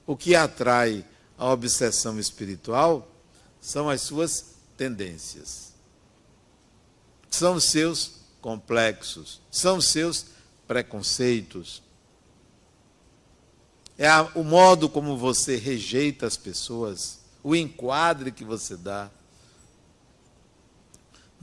O 0.07 0.17
que 0.17 0.35
atrai 0.35 1.05
a 1.37 1.47
obsessão 1.51 2.19
espiritual 2.19 3.07
são 3.61 3.91
as 3.91 4.01
suas 4.01 4.55
tendências. 4.79 5.75
São 7.29 7.57
os 7.57 7.65
seus 7.65 8.13
complexos, 8.41 9.43
são 9.51 9.77
os 9.77 9.89
seus 9.89 10.25
preconceitos. 10.67 11.83
É 13.99 14.09
a, 14.09 14.23
o 14.35 14.43
modo 14.43 14.89
como 14.89 15.19
você 15.19 15.57
rejeita 15.57 16.27
as 16.27 16.39
pessoas, 16.39 17.19
o 17.43 17.55
enquadre 17.55 18.33
que 18.33 18.43
você 18.43 18.75
dá. 18.75 19.11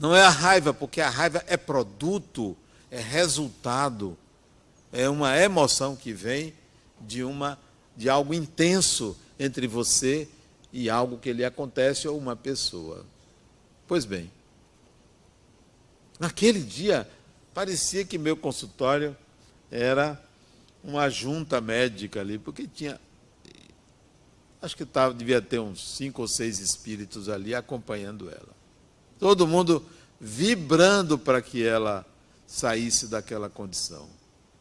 Não 0.00 0.16
é 0.16 0.22
a 0.22 0.30
raiva, 0.30 0.72
porque 0.72 0.98
a 1.02 1.10
raiva 1.10 1.44
é 1.46 1.58
produto, 1.58 2.56
é 2.90 2.98
resultado, 2.98 4.16
é 4.90 5.06
uma 5.10 5.36
emoção 5.36 5.94
que 5.94 6.14
vem 6.14 6.54
de 7.02 7.22
uma 7.22 7.58
de 7.94 8.08
algo 8.08 8.32
intenso 8.32 9.14
entre 9.38 9.66
você 9.66 10.26
e 10.72 10.88
algo 10.88 11.18
que 11.18 11.34
lhe 11.34 11.44
acontece 11.44 12.08
ou 12.08 12.16
uma 12.16 12.34
pessoa. 12.34 13.04
Pois 13.86 14.06
bem, 14.06 14.30
naquele 16.18 16.62
dia 16.62 17.06
parecia 17.52 18.02
que 18.02 18.16
meu 18.16 18.38
consultório 18.38 19.14
era 19.70 20.18
uma 20.82 21.10
junta 21.10 21.60
médica 21.60 22.20
ali, 22.20 22.38
porque 22.38 22.66
tinha 22.66 22.98
acho 24.62 24.74
que 24.74 24.86
tava, 24.86 25.12
devia 25.12 25.42
ter 25.42 25.58
uns 25.58 25.96
cinco 25.96 26.22
ou 26.22 26.28
seis 26.28 26.58
espíritos 26.58 27.28
ali 27.28 27.54
acompanhando 27.54 28.30
ela. 28.30 28.59
Todo 29.20 29.46
mundo 29.46 29.84
vibrando 30.18 31.18
para 31.18 31.40
que 31.40 31.64
ela 31.64 32.04
saísse 32.46 33.06
daquela 33.06 33.48
condição, 33.48 34.08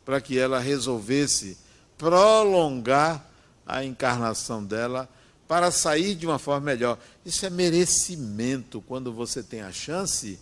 para 0.06 0.22
que 0.22 0.38
ela 0.38 0.60
resolvesse 0.60 1.58
prolongar 1.98 3.26
a 3.66 3.84
encarnação 3.84 4.64
dela 4.64 5.10
para 5.48 5.72
sair 5.72 6.14
de 6.14 6.28
uma 6.28 6.38
forma 6.38 6.62
melhor. 6.62 7.00
Isso 7.26 7.46
é 7.46 7.50
merecimento 7.50 8.82
quando 8.82 9.12
você 9.12 9.42
tem 9.42 9.62
a 9.62 9.72
chance, 9.72 10.40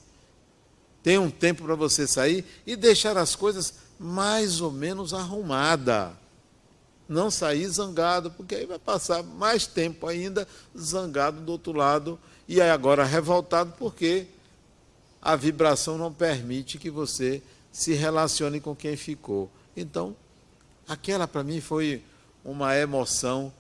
tem 1.02 1.18
um 1.18 1.30
tempo 1.30 1.64
para 1.64 1.76
você 1.76 2.06
sair 2.06 2.44
e 2.66 2.76
deixar 2.76 3.18
as 3.18 3.36
coisas 3.36 3.74
mais 3.98 4.60
ou 4.60 4.72
menos 4.72 5.14
arrumadas. 5.14 6.12
Não 7.08 7.32
sair 7.32 7.68
zangado, 7.70 8.32
porque 8.32 8.56
aí 8.56 8.66
vai 8.66 8.80
passar 8.80 9.24
mais 9.24 9.66
tempo 9.66 10.08
ainda 10.08 10.48
zangado 10.78 11.42
do 11.42 11.52
outro 11.54 11.74
lado 11.74 12.20
e 12.48 12.62
aí 12.62 12.70
agora 12.70 13.04
revoltado 13.04 13.74
porque 13.78 14.28
a 15.22 15.36
vibração 15.36 15.98
não 15.98 16.14
permite 16.14 16.78
que 16.78 16.90
você 16.90 17.42
se 17.72 17.94
relacione 17.94 18.60
com 18.60 18.76
quem 18.76 18.96
ficou. 18.96 19.50
Então, 19.76 20.16
aquela 20.88 21.28
para 21.28 21.44
mim 21.44 21.62
foi 21.62 22.04
uma 22.44 22.76
emoção 22.78 23.54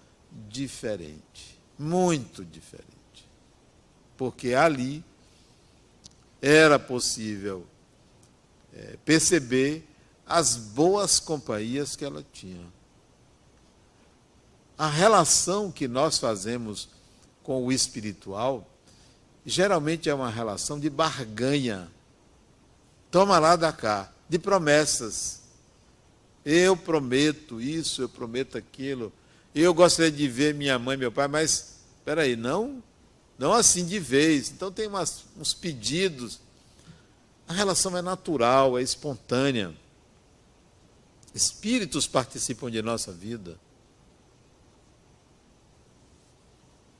diferente, 0.49 1.59
muito 1.77 2.45
diferente. 2.45 2.87
Porque 4.15 4.53
ali 4.53 5.03
era 6.41 6.79
possível 6.79 7.65
é, 8.73 8.97
perceber 9.03 9.83
as 10.25 10.55
boas 10.55 11.19
companhias 11.19 11.95
que 11.95 12.05
ela 12.05 12.25
tinha. 12.31 12.65
A 14.77 14.87
relação 14.87 15.71
que 15.71 15.87
nós 15.87 16.19
fazemos 16.19 16.87
com 17.41 17.65
o 17.65 17.71
espiritual 17.71 18.67
geralmente 19.45 20.09
é 20.09 20.13
uma 20.13 20.29
relação 20.29 20.77
de 20.77 20.89
barganha. 20.89 21.89
Toma 23.09 23.39
lá 23.39 23.55
da 23.55 23.71
cá, 23.71 24.11
de 24.27 24.37
promessas. 24.37 25.41
Eu 26.43 26.75
prometo 26.75 27.61
isso, 27.61 28.01
eu 28.01 28.09
prometo 28.09 28.57
aquilo. 28.57 29.11
Eu 29.55 29.73
gostaria 29.73 30.11
de 30.11 30.27
ver 30.27 30.53
minha 30.53 30.77
mãe 30.77 30.97
meu 30.97 31.11
pai, 31.11 31.27
mas 31.27 31.77
espera 31.97 32.23
aí, 32.23 32.35
não, 32.35 32.83
não 33.39 33.53
assim 33.53 33.85
de 33.85 33.99
vez. 33.99 34.51
Então 34.51 34.71
tem 34.71 34.87
umas, 34.87 35.23
uns 35.39 35.53
pedidos. 35.53 36.39
A 37.47 37.53
relação 37.53 37.97
é 37.97 38.01
natural, 38.01 38.77
é 38.77 38.81
espontânea. 38.81 39.73
Espíritos 41.33 42.05
participam 42.05 42.69
de 42.69 42.81
nossa 42.81 43.13
vida. 43.13 43.57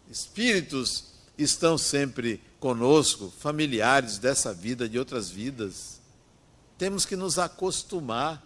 Espíritos 0.10 1.06
estão 1.38 1.78
sempre 1.78 2.41
conosco, 2.60 3.32
familiares 3.39 4.17
dessa 4.17 4.54
vida, 4.54 4.88
de 4.88 4.98
outras 4.98 5.30
vidas. 5.30 6.00
Temos 6.78 7.06
que 7.06 7.15
nos 7.15 7.38
acostumar, 7.38 8.43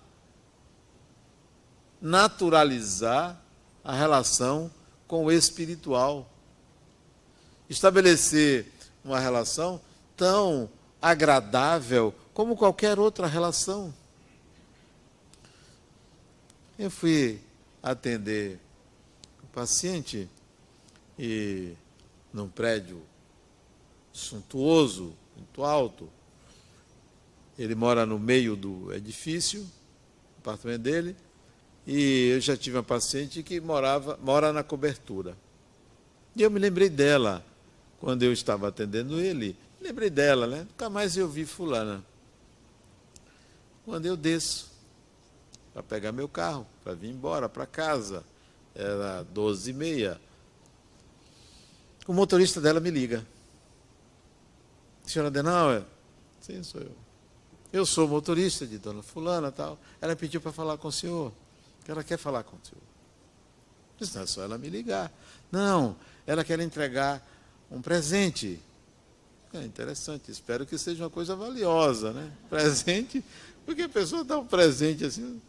naturalizar 2.01 3.39
a 3.83 3.93
relação 3.93 4.71
com 5.07 5.25
o 5.25 5.31
espiritual. 5.31 6.29
Estabelecer 7.69 8.71
uma 9.03 9.19
relação 9.19 9.81
tão 10.17 10.69
agradável 11.01 12.13
como 12.33 12.55
qualquer 12.55 12.99
outra 12.99 13.27
relação. 13.27 13.93
Eu 16.77 16.89
fui 16.89 17.39
atender 17.81 18.59
o 19.43 19.47
paciente 19.47 20.29
e 21.17 21.73
num 22.33 22.47
prédio 22.47 23.01
suntuoso, 24.13 25.13
muito 25.35 25.63
alto. 25.63 26.09
Ele 27.57 27.75
mora 27.75 28.05
no 28.05 28.17
meio 28.17 28.55
do 28.55 28.93
edifício, 28.93 29.67
apartamento 30.39 30.81
dele, 30.81 31.15
e 31.85 32.29
eu 32.33 32.41
já 32.41 32.55
tive 32.55 32.77
uma 32.77 32.83
paciente 32.83 33.43
que 33.43 33.59
morava, 33.59 34.17
mora 34.21 34.53
na 34.53 34.63
cobertura. 34.63 35.37
E 36.35 36.41
eu 36.41 36.49
me 36.49 36.59
lembrei 36.59 36.89
dela 36.89 37.45
quando 37.99 38.23
eu 38.23 38.31
estava 38.31 38.67
atendendo 38.67 39.19
ele. 39.19 39.55
Lembrei 39.79 40.09
dela, 40.09 40.47
né? 40.47 40.59
Nunca 40.59 40.89
mais 40.89 41.17
eu 41.17 41.27
vi 41.27 41.45
fulana. 41.45 42.03
Quando 43.83 44.05
eu 44.05 44.15
desço 44.15 44.71
para 45.73 45.83
pegar 45.83 46.11
meu 46.11 46.29
carro, 46.29 46.65
para 46.83 46.93
vir 46.93 47.09
embora 47.09 47.49
para 47.49 47.65
casa, 47.65 48.23
era 48.75 49.23
12 49.23 49.69
e 49.69 49.73
meia, 49.73 50.21
o 52.07 52.13
motorista 52.13 52.59
dela 52.59 52.79
me 52.79 52.89
liga. 52.89 53.25
Senhora 55.05 55.29
Denauer? 55.29 55.83
Sim, 56.41 56.63
sou 56.63 56.81
eu. 56.81 56.91
Eu 57.71 57.85
sou 57.85 58.07
motorista 58.07 58.67
de 58.67 58.77
dona 58.77 59.01
fulana 59.01 59.51
tal. 59.51 59.79
Ela 60.01 60.15
pediu 60.15 60.41
para 60.41 60.51
falar 60.51 60.77
com 60.77 60.87
o 60.87 60.91
senhor, 60.91 61.31
que 61.85 61.91
ela 61.91 62.03
quer 62.03 62.17
falar 62.17 62.43
com 62.43 62.55
o 62.55 62.59
senhor. 62.63 64.13
Não 64.15 64.23
é 64.23 64.25
só 64.25 64.43
ela 64.43 64.57
me 64.57 64.67
ligar. 64.69 65.11
Não, 65.51 65.95
ela 66.25 66.43
quer 66.43 66.59
entregar 66.59 67.25
um 67.69 67.81
presente. 67.81 68.59
É 69.53 69.63
interessante, 69.63 70.31
espero 70.31 70.65
que 70.65 70.77
seja 70.77 71.03
uma 71.03 71.09
coisa 71.09 71.35
valiosa, 71.35 72.11
né? 72.11 72.31
Presente, 72.49 73.23
porque 73.65 73.83
a 73.83 73.89
pessoa 73.89 74.23
dá 74.23 74.39
um 74.39 74.47
presente 74.47 75.05
assim. 75.05 75.41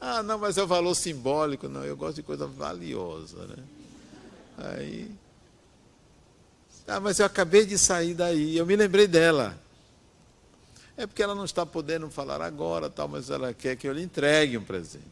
Ah, 0.00 0.22
não, 0.22 0.38
mas 0.38 0.58
é 0.58 0.62
o 0.62 0.66
valor 0.66 0.94
simbólico. 0.94 1.68
Não, 1.68 1.84
eu 1.84 1.96
gosto 1.96 2.16
de 2.16 2.22
coisa 2.22 2.46
valiosa, 2.46 3.46
né? 3.46 3.64
Aí 4.58 5.10
ah, 6.86 7.00
mas 7.00 7.18
eu 7.18 7.26
acabei 7.26 7.64
de 7.64 7.78
sair 7.78 8.14
daí, 8.14 8.56
eu 8.56 8.66
me 8.66 8.76
lembrei 8.76 9.06
dela. 9.06 9.58
É 10.96 11.06
porque 11.06 11.22
ela 11.22 11.34
não 11.34 11.44
está 11.44 11.64
podendo 11.64 12.08
falar 12.10 12.40
agora, 12.42 12.88
tal, 12.90 13.08
mas 13.08 13.30
ela 13.30 13.52
quer 13.52 13.76
que 13.76 13.88
eu 13.88 13.92
lhe 13.92 14.02
entregue 14.02 14.56
um 14.56 14.64
presente. 14.64 15.04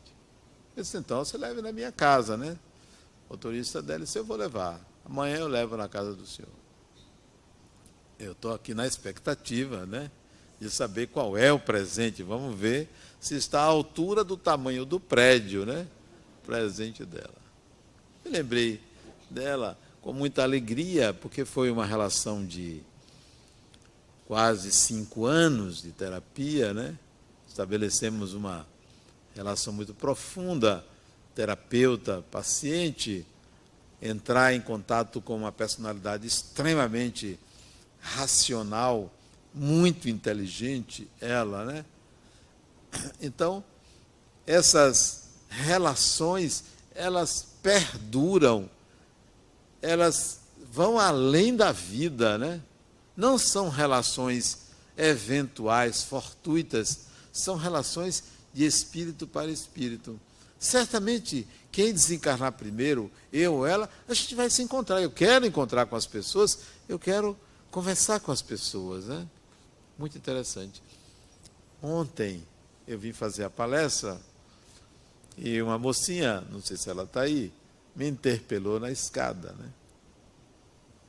Eu 0.76 0.82
disse, 0.82 0.96
então 0.96 1.24
você 1.24 1.36
leve 1.36 1.60
na 1.60 1.72
minha 1.72 1.90
casa, 1.90 2.36
né? 2.36 2.56
O 3.28 3.32
motorista 3.32 3.82
dela 3.82 4.04
disse, 4.04 4.18
eu 4.18 4.24
vou 4.24 4.36
levar. 4.36 4.80
Amanhã 5.04 5.38
eu 5.38 5.48
levo 5.48 5.76
na 5.76 5.88
casa 5.88 6.14
do 6.14 6.26
senhor. 6.26 6.50
Eu 8.18 8.32
estou 8.32 8.54
aqui 8.54 8.74
na 8.74 8.86
expectativa, 8.86 9.84
né? 9.86 10.10
De 10.60 10.70
saber 10.70 11.08
qual 11.08 11.36
é 11.36 11.52
o 11.52 11.58
presente. 11.58 12.22
Vamos 12.22 12.54
ver 12.56 12.88
se 13.18 13.34
está 13.34 13.60
à 13.62 13.64
altura 13.64 14.22
do 14.22 14.36
tamanho 14.36 14.84
do 14.84 15.00
prédio, 15.00 15.66
né? 15.66 15.88
Presente 16.46 17.04
dela. 17.04 17.34
Me 18.24 18.30
lembrei 18.30 18.80
dela 19.28 19.76
com 20.02 20.12
muita 20.12 20.42
alegria, 20.42 21.14
porque 21.14 21.44
foi 21.44 21.70
uma 21.70 21.86
relação 21.86 22.44
de 22.44 22.82
quase 24.26 24.72
cinco 24.72 25.24
anos 25.24 25.80
de 25.80 25.92
terapia, 25.92 26.74
né? 26.74 26.98
Estabelecemos 27.48 28.34
uma 28.34 28.66
relação 29.34 29.72
muito 29.72 29.94
profunda, 29.94 30.84
terapeuta, 31.36 32.24
paciente, 32.30 33.24
entrar 34.00 34.52
em 34.52 34.60
contato 34.60 35.20
com 35.20 35.36
uma 35.36 35.52
personalidade 35.52 36.26
extremamente 36.26 37.38
racional, 38.00 39.08
muito 39.54 40.08
inteligente, 40.08 41.06
ela, 41.20 41.64
né? 41.64 41.84
Então, 43.20 43.62
essas 44.44 45.28
relações, 45.48 46.64
elas 46.94 47.46
perduram 47.62 48.68
elas 49.82 50.40
vão 50.72 50.98
além 50.98 51.54
da 51.54 51.72
vida, 51.72 52.38
né? 52.38 52.62
Não 53.16 53.36
são 53.36 53.68
relações 53.68 54.58
eventuais, 54.96 56.02
fortuitas, 56.02 57.06
são 57.32 57.56
relações 57.56 58.24
de 58.54 58.64
espírito 58.64 59.26
para 59.26 59.50
espírito. 59.50 60.18
Certamente, 60.58 61.46
quem 61.72 61.92
desencarnar 61.92 62.52
primeiro, 62.52 63.10
eu 63.32 63.54
ou 63.54 63.66
ela, 63.66 63.90
a 64.08 64.14
gente 64.14 64.34
vai 64.34 64.48
se 64.48 64.62
encontrar. 64.62 65.02
Eu 65.02 65.10
quero 65.10 65.44
encontrar 65.44 65.86
com 65.86 65.96
as 65.96 66.06
pessoas, 66.06 66.58
eu 66.88 66.98
quero 66.98 67.36
conversar 67.70 68.20
com 68.20 68.30
as 68.30 68.40
pessoas. 68.40 69.06
Né? 69.06 69.26
Muito 69.98 70.16
interessante. 70.16 70.82
Ontem 71.82 72.46
eu 72.86 72.98
vim 72.98 73.12
fazer 73.12 73.44
a 73.44 73.50
palestra 73.50 74.20
e 75.36 75.60
uma 75.60 75.78
mocinha, 75.78 76.42
não 76.50 76.62
sei 76.62 76.76
se 76.76 76.88
ela 76.88 77.04
está 77.04 77.22
aí, 77.22 77.52
me 77.94 78.08
interpelou 78.08 78.80
na 78.80 78.90
escada. 78.90 79.52
Né? 79.52 79.70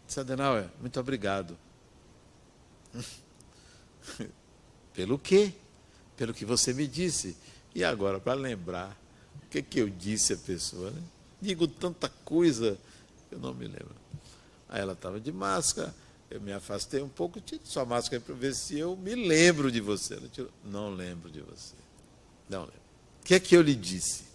Disse, 0.06 0.20
Adenauer, 0.20 0.70
muito 0.80 1.00
obrigado. 1.00 1.58
Pelo 4.94 5.18
quê? 5.18 5.54
Pelo 6.16 6.34
que 6.34 6.46
você 6.46 6.74
me 6.74 6.88
disse. 6.88 7.36
E 7.74 7.84
agora, 7.84 8.20
para 8.20 8.34
lembrar, 8.34 8.98
o 9.44 9.50
que, 9.50 9.62
que 9.62 9.80
eu 9.80 9.90
disse 9.90 10.34
à 10.34 10.38
pessoa? 10.38 10.92
Né? 10.92 11.02
Digo 11.42 11.68
tanta 11.68 12.10
coisa, 12.24 12.78
eu 13.32 13.40
não 13.40 13.54
me 13.54 13.66
lembro. 13.66 13.96
Aí 14.70 14.82
ela 14.82 14.94
estava 14.94 15.20
de 15.20 15.32
máscara, 15.32 15.94
eu 16.30 16.40
me 16.42 16.52
afastei 16.52 17.02
um 17.02 17.10
pouco, 17.10 17.40
tirei 17.42 17.66
sua 17.66 17.86
máscara 17.86 18.22
para 18.22 18.34
ver 18.36 18.56
se 18.56 18.78
eu 18.78 18.96
me 18.96 19.16
lembro 19.16 19.72
de 19.72 19.82
você. 19.82 20.16
Ela 20.16 20.28
tirou, 20.30 20.52
não 20.64 20.94
lembro 20.94 21.30
de 21.30 21.42
você. 21.42 21.76
Não 22.50 22.62
lembro. 22.62 22.82
O 23.22 23.26
que 23.26 23.36
é 23.36 23.40
que 23.40 23.56
eu 23.56 23.62
lhe 23.62 23.76
disse? 23.76 24.33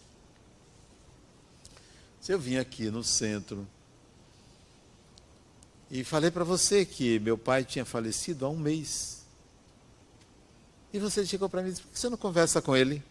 Se 2.20 2.32
eu 2.32 2.38
vim 2.38 2.56
aqui 2.56 2.90
no 2.90 3.02
centro 3.02 3.66
e 5.90 6.04
falei 6.04 6.30
para 6.30 6.44
você 6.44 6.84
que 6.84 7.18
meu 7.18 7.38
pai 7.38 7.64
tinha 7.64 7.84
falecido 7.84 8.44
há 8.44 8.48
um 8.48 8.56
mês. 8.56 9.24
E 10.92 10.98
você 10.98 11.24
chegou 11.24 11.48
para 11.48 11.62
mim 11.62 11.68
e 11.68 11.70
disse: 11.72 11.82
por 11.82 11.92
que 11.92 11.98
você 11.98 12.08
não 12.08 12.16
conversa 12.16 12.60
com 12.60 12.76
ele? 12.76 13.02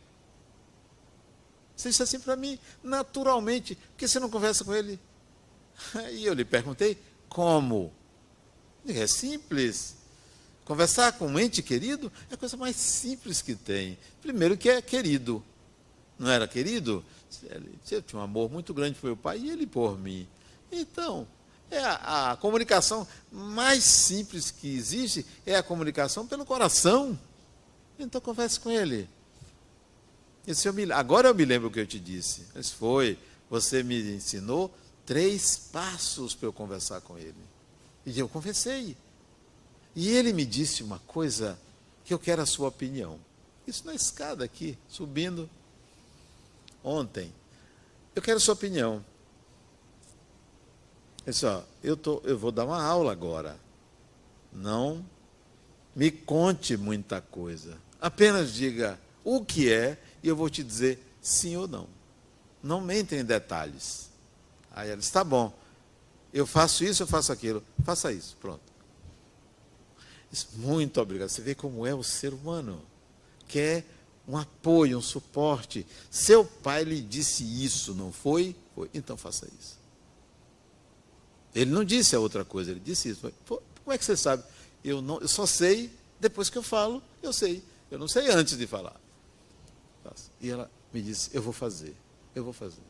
Você 1.75 1.89
disse 1.89 2.03
assim 2.03 2.19
para 2.19 2.35
mim, 2.35 2.59
naturalmente, 2.83 3.75
por 3.75 3.97
que 3.97 4.07
você 4.07 4.19
não 4.19 4.29
conversa 4.29 4.63
com 4.63 4.73
ele? 4.73 4.99
E 6.11 6.25
eu 6.25 6.33
lhe 6.33 6.45
perguntei: 6.45 6.97
como? 7.29 7.93
É 8.87 9.07
simples. 9.07 9.95
Conversar 10.65 11.13
com 11.13 11.27
um 11.27 11.39
ente 11.39 11.61
querido 11.61 12.11
é 12.29 12.33
a 12.33 12.37
coisa 12.37 12.57
mais 12.57 12.75
simples 12.75 13.41
que 13.41 13.55
tem. 13.55 13.97
Primeiro 14.21 14.57
que 14.57 14.69
é 14.69 14.81
querido. 14.81 15.43
Não 16.19 16.29
era 16.29 16.47
querido? 16.47 17.05
Eu 17.91 18.01
tinha 18.01 18.19
um 18.19 18.23
amor 18.23 18.51
muito 18.51 18.73
grande 18.73 18.99
por 18.99 19.07
meu 19.07 19.17
pai 19.17 19.39
e 19.39 19.49
ele 19.49 19.67
por 19.67 19.97
mim. 19.97 20.27
Então, 20.71 21.27
é 21.69 21.79
a, 21.79 22.31
a, 22.31 22.37
comunicação 22.37 23.07
mais 23.31 23.83
simples 23.83 24.51
que 24.51 24.75
existe 24.75 25.25
é 25.45 25.55
a 25.55 25.63
comunicação 25.63 26.25
pelo 26.25 26.45
coração. 26.45 27.17
Então 27.99 28.21
converse 28.21 28.59
com 28.59 28.71
ele. 28.71 29.09
Eu 30.63 30.73
me, 30.73 30.89
agora 30.91 31.27
eu 31.27 31.35
me 31.35 31.43
lembro 31.43 31.67
o 31.67 31.71
que 31.71 31.79
eu 31.79 31.87
te 31.87 31.99
disse. 31.99 32.45
Mas 32.55 32.71
foi, 32.71 33.17
você 33.49 33.83
me 33.83 34.15
ensinou 34.15 34.73
três 35.05 35.57
passos 35.71 36.33
para 36.33 36.47
eu 36.47 36.53
conversar 36.53 37.01
com 37.01 37.17
ele. 37.17 37.35
E 38.05 38.17
eu 38.17 38.29
conversei. 38.29 38.95
E 39.95 40.09
ele 40.09 40.31
me 40.31 40.45
disse 40.45 40.83
uma 40.83 40.99
coisa 40.99 41.59
que 42.05 42.13
eu 42.13 42.19
quero 42.19 42.41
a 42.41 42.45
sua 42.45 42.69
opinião. 42.69 43.19
Isso 43.65 43.85
na 43.85 43.93
escada 43.93 44.45
aqui, 44.45 44.77
subindo. 44.87 45.49
Ontem. 46.83 47.33
Eu 48.15 48.21
quero 48.21 48.37
a 48.37 48.39
sua 48.39 48.53
opinião. 48.53 49.03
Ele 51.25 51.33
disse, 51.33 51.45
ó, 51.45 51.61
eu, 51.83 51.97
tô, 51.97 52.21
eu 52.23 52.37
vou 52.37 52.51
dar 52.51 52.65
uma 52.65 52.81
aula 52.81 53.11
agora. 53.11 53.59
Não 54.51 55.05
me 55.95 56.09
conte 56.09 56.77
muita 56.77 57.19
coisa. 57.21 57.77
Apenas 57.99 58.53
diga 58.53 58.99
o 59.23 59.43
que 59.43 59.71
é 59.71 59.97
e 60.23 60.27
eu 60.27 60.35
vou 60.35 60.49
te 60.49 60.63
dizer 60.63 60.99
sim 61.21 61.55
ou 61.57 61.67
não. 61.67 61.87
Não 62.63 62.79
mente 62.79 63.15
em 63.15 63.25
detalhes. 63.25 64.09
Aí 64.71 64.89
ela 64.89 64.97
disse, 64.97 65.11
tá 65.11 65.23
bom. 65.23 65.53
Eu 66.33 66.45
faço 66.45 66.83
isso, 66.83 67.03
eu 67.03 67.07
faço 67.07 67.31
aquilo. 67.31 67.63
Faça 67.83 68.11
isso, 68.11 68.37
pronto. 68.39 68.61
Disse, 70.31 70.47
muito 70.55 71.01
obrigado. 71.01 71.29
Você 71.29 71.41
vê 71.41 71.55
como 71.55 71.85
é 71.85 71.93
o 71.93 72.03
ser 72.03 72.33
humano. 72.33 72.81
Quer 73.47 73.85
um 74.27 74.37
apoio, 74.37 74.97
um 74.97 75.01
suporte. 75.01 75.85
Seu 76.11 76.43
pai 76.43 76.83
lhe 76.83 77.01
disse 77.01 77.43
isso, 77.43 77.93
não 77.95 78.11
foi? 78.11 78.55
Foi. 78.75 78.89
Então 78.93 79.15
faça 79.15 79.47
isso. 79.59 79.77
Ele 81.55 81.71
não 81.71 81.83
disse 81.83 82.15
a 82.15 82.19
outra 82.19 82.43
coisa, 82.43 82.71
ele 82.71 82.79
disse 82.79 83.09
isso. 83.09 83.31
Como 83.47 83.61
é 83.87 83.97
que 83.97 84.05
você 84.05 84.17
sabe? 84.17 84.43
Eu, 84.83 85.01
não, 85.01 85.19
eu 85.19 85.27
só 85.27 85.45
sei 85.45 85.91
depois 86.19 86.49
que 86.49 86.57
eu 86.57 86.63
falo, 86.63 87.01
eu 87.23 87.31
sei. 87.31 87.63
Eu 87.89 87.97
não 87.97 88.07
sei 88.07 88.29
antes 88.29 88.57
de 88.57 88.67
falar. 88.67 88.99
E 90.41 90.49
ela 90.49 90.69
me 90.93 91.01
disse: 91.01 91.29
Eu 91.33 91.41
vou 91.41 91.53
fazer, 91.53 91.95
eu 92.35 92.43
vou 92.43 92.53
fazer. 92.53 92.81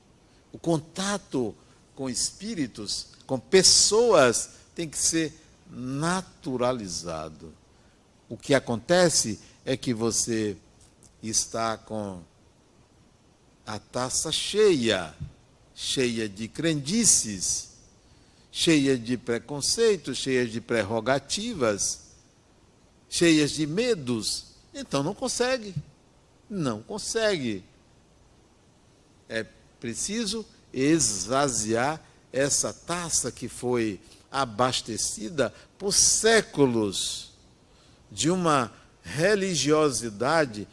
O 0.52 0.60
contato 0.60 1.56
com 1.96 2.10
espíritos, 2.10 3.08
com 3.26 3.40
pessoas, 3.40 4.50
tem 4.76 4.88
que 4.88 4.98
ser 4.98 5.34
naturalizado. 5.70 7.54
O 8.30 8.38
que 8.38 8.54
acontece 8.54 9.40
é 9.66 9.76
que 9.76 9.94
você 9.94 10.58
está 11.30 11.78
com 11.78 12.22
a 13.66 13.80
taça 13.80 14.32
cheia, 14.32 15.14
cheia 15.76 16.28
de 16.28 16.48
crendices, 16.48 17.70
cheia 18.52 18.98
de 18.98 19.18
preconceitos, 19.18 20.18
cheia 20.18 20.48
de 20.48 20.62
prerrogativas, 20.62 22.08
cheias 23.10 23.52
de 23.52 23.68
medos. 23.68 24.46
Então 24.74 25.04
não 25.04 25.14
consegue. 25.14 25.76
Não 26.50 26.82
consegue. 26.82 27.64
É 29.28 29.46
preciso 29.80 30.46
esvaziar 30.74 32.02
essa 32.32 32.74
taça 32.74 33.32
que 33.32 33.48
foi 33.48 34.00
abastecida 34.32 35.54
por 35.78 35.94
séculos 35.94 37.32
de 38.12 38.30
uma 38.30 38.72
religiosidade 39.04 40.68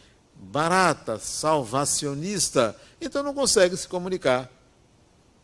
barata, 0.45 1.19
salvacionista. 1.19 2.77
Então 3.01 3.23
não 3.23 3.35
consegue 3.35 3.77
se 3.77 3.89
comunicar. 3.89 4.51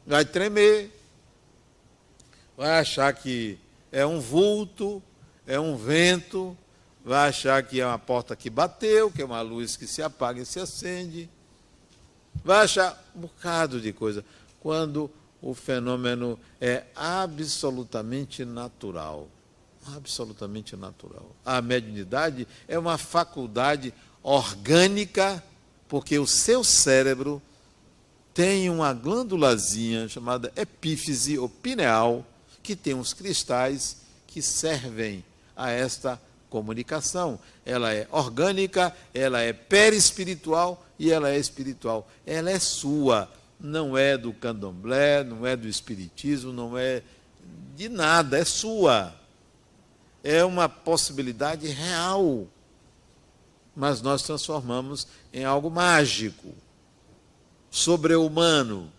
Vai 0.07 0.25
tremer, 0.25 0.91
vai 2.57 2.79
achar 2.79 3.13
que 3.13 3.59
é 3.91 4.05
um 4.05 4.21
vulto, 4.21 5.03
é 5.47 5.59
um 5.59 5.77
vento, 5.77 6.57
vai 7.05 7.29
achar 7.29 7.63
que 7.63 7.81
é 7.81 7.87
uma 7.87 7.99
porta 7.99 8.37
que 8.37 8.51
bateu, 8.51 9.11
que 9.11 9.23
é 9.23 9.25
uma 9.25 9.41
luz 9.41 9.77
que 9.77 9.87
se 9.87 10.03
apaga 10.03 10.41
e 10.41 10.47
se 10.47 10.61
acende. 10.61 11.29
Vai 12.45 12.65
achar 12.65 13.03
um 13.15 13.21
bocado 13.21 13.81
de 13.81 13.93
coisa. 13.93 14.25
Quando 14.61 15.11
o 15.43 15.55
fenômeno 15.55 16.39
é 16.61 16.85
absolutamente 16.95 18.45
natural. 18.45 19.29
Absolutamente 19.97 20.77
natural. 20.77 21.35
A 21.45 21.63
mediunidade 21.63 22.47
é 22.69 22.79
uma 22.79 22.99
faculdade 22.99 23.95
orgânica, 24.23 25.43
porque 25.89 26.19
o 26.19 26.27
seu 26.27 26.63
cérebro 26.63 27.43
tem 28.33 28.71
uma 28.71 28.93
glândulazinha 28.93 30.09
chamada 30.09 30.53
epífise 30.57 31.39
ou 31.39 31.49
pineal, 31.49 32.25
que 32.63 32.77
tem 32.77 32.95
uns 32.95 33.13
cristais 33.13 33.99
que 34.27 34.41
servem 34.41 35.25
a 35.57 35.71
esta 35.71 36.21
comunicação. 36.49 37.39
Ela 37.65 37.93
é 37.93 38.07
orgânica, 38.11 38.95
ela 39.13 39.41
é 39.41 39.53
perispiritual 39.53 40.85
e 40.99 41.11
ela 41.11 41.31
é 41.31 41.39
espiritual. 41.39 42.09
Ela 42.27 42.51
é 42.51 42.59
sua, 42.59 43.31
não 43.59 43.97
é 43.97 44.17
do 44.17 44.33
candomblé, 44.33 45.25
não 45.25 45.47
é 45.47 45.57
do 45.57 45.69
espiritismo, 45.69 46.53
não 46.53 46.79
é 46.79 47.03
de 47.77 47.89
nada, 47.89 48.39
é 48.39 48.45
sua. 48.45 49.15
É 50.23 50.45
uma 50.45 50.69
possibilidade 50.69 51.67
real. 51.67 52.47
Mas 53.81 54.03
nós 54.03 54.23
transformamos 54.23 55.07
em 55.33 55.43
algo 55.43 55.71
mágico, 55.71 56.55
sobre-humano, 57.71 58.93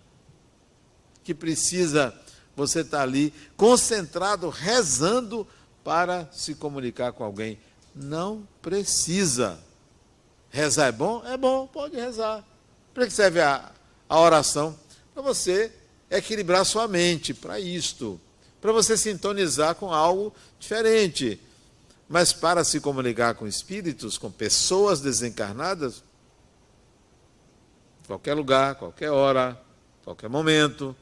que 1.23 1.35
precisa 1.35 2.11
você 2.55 2.79
está 2.79 3.03
ali 3.03 3.31
concentrado, 3.55 4.49
rezando 4.49 5.47
para 5.83 6.27
se 6.31 6.55
comunicar 6.55 7.13
com 7.13 7.23
alguém. 7.23 7.59
Não 7.93 8.47
precisa. 8.59 9.59
Rezar 10.49 10.87
é 10.87 10.91
bom? 10.91 11.23
É 11.27 11.37
bom, 11.37 11.67
pode 11.67 11.95
rezar. 11.95 12.43
Para 12.91 13.05
que 13.05 13.13
serve 13.13 13.39
a, 13.39 13.71
a 14.09 14.19
oração? 14.19 14.75
Para 15.13 15.21
você 15.21 15.71
equilibrar 16.09 16.65
sua 16.65 16.87
mente, 16.87 17.35
para 17.35 17.59
isto. 17.59 18.19
Para 18.59 18.71
você 18.71 18.97
sintonizar 18.97 19.75
com 19.75 19.93
algo 19.93 20.33
diferente. 20.59 21.39
Mas 22.11 22.33
para 22.33 22.65
se 22.65 22.81
comunicar 22.81 23.35
com 23.35 23.47
espíritos, 23.47 24.17
com 24.17 24.29
pessoas 24.29 24.99
desencarnadas, 24.99 26.03
qualquer 28.05 28.33
lugar, 28.33 28.75
qualquer 28.75 29.11
hora, 29.11 29.57
qualquer 30.03 30.29
momento, 30.29 30.93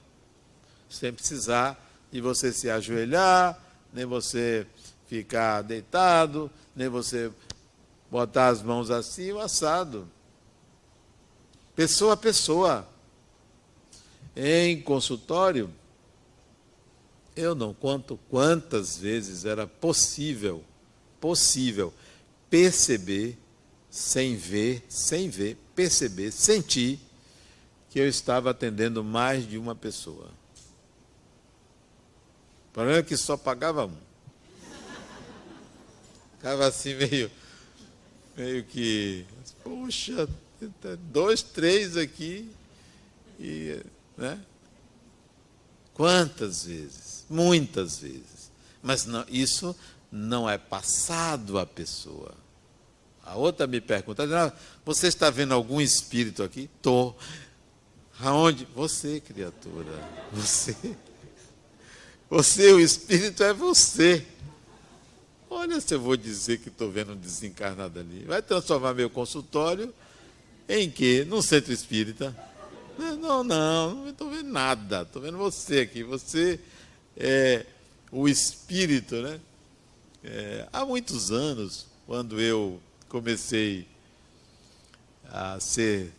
sem 0.88 1.12
precisar 1.12 1.84
de 2.12 2.22
você 2.22 2.54
se 2.54 2.70
ajoelhar, 2.70 3.60
nem 3.92 4.06
você 4.06 4.68
ficar 5.08 5.64
deitado, 5.64 6.52
nem 6.76 6.88
você 6.88 7.32
botar 8.12 8.50
as 8.50 8.62
mãos 8.62 8.92
assim 8.92 9.32
o 9.32 9.40
assado. 9.40 10.08
pessoa 11.76 12.14
a 12.14 12.18
pessoa. 12.18 12.88
Em 14.36 14.80
consultório, 14.80 15.74
eu 17.36 17.56
não 17.56 17.74
conto 17.74 18.20
quantas 18.30 18.96
vezes 18.96 19.44
era 19.44 19.66
possível, 19.66 20.64
possível 21.20 21.94
perceber, 22.50 23.38
sem 23.90 24.36
ver, 24.36 24.84
sem 24.90 25.30
ver, 25.30 25.58
perceber, 25.76 26.32
sentir 26.32 27.00
que 27.90 28.00
eu 28.00 28.08
estava 28.08 28.52
atendendo 28.52 29.04
mais 29.04 29.48
de 29.48 29.58
uma 29.58 29.76
pessoa. 29.76 30.30
O 32.70 32.74
problema 32.74 33.00
é 33.00 33.04
que 33.04 33.18
só 33.18 33.36
pagava 33.36 33.86
um. 33.86 33.98
Ficava 36.38 36.68
assim 36.68 36.94
meio, 36.96 37.30
meio 38.38 38.64
que, 38.64 39.26
puxa, 39.64 40.30
dois, 41.12 41.42
três 41.42 41.98
aqui, 41.98 42.50
e, 43.40 43.82
né? 44.18 44.40
Quantas 45.94 46.64
vezes? 46.64 47.26
Muitas 47.30 48.00
vezes. 48.00 48.52
Mas 48.82 49.06
não, 49.06 49.26
isso 49.28 49.76
não 50.12 50.50
é 50.50 50.58
passado 50.58 51.60
à 51.60 51.66
pessoa. 51.66 52.34
A 53.24 53.36
outra 53.36 53.68
me 53.68 53.80
pergunta: 53.80 54.54
você 54.84 55.08
está 55.08 55.30
vendo 55.30 55.54
algum 55.54 55.80
espírito 55.80 56.42
aqui? 56.44 56.70
Estou. 56.76 57.18
Aonde? 58.20 58.68
Você, 58.76 59.20
criatura. 59.22 59.92
Você. 60.32 60.76
Você, 62.30 62.72
o 62.74 62.80
espírito 62.80 63.44
é 63.44 63.54
você. 63.54 64.26
Olha 65.50 65.82
se 65.82 65.94
eu 65.94 66.00
vou 66.00 66.16
dizer 66.16 66.60
que 66.60 66.70
estou 66.70 66.92
vendo 66.92 67.14
um 67.14 67.16
desencarnado 67.16 68.00
ali. 68.00 68.24
Vai 68.26 68.42
transformar 68.42 68.94
meu 68.94 69.10
consultório 69.10 69.94
em 70.68 70.90
quê? 70.92 71.26
Num 71.28 71.42
centro 71.42 71.74
espírita. 71.74 72.36
Não, 72.98 73.44
não, 73.44 73.96
não 73.96 74.10
estou 74.10 74.30
vendo 74.30 74.52
nada. 74.52 75.02
Estou 75.02 75.22
vendo 75.22 75.38
você 75.38 75.80
aqui. 75.80 76.04
Você 76.04 76.60
é 77.18 77.66
o 78.12 78.28
espírito, 78.28 79.16
né? 79.16 79.40
É, 80.24 80.68
há 80.74 80.86
muitos 80.86 81.32
anos, 81.32 81.88
quando 82.06 82.42
eu 82.42 82.82
comecei 83.08 83.88
a 85.32 85.60
ser 85.60 86.12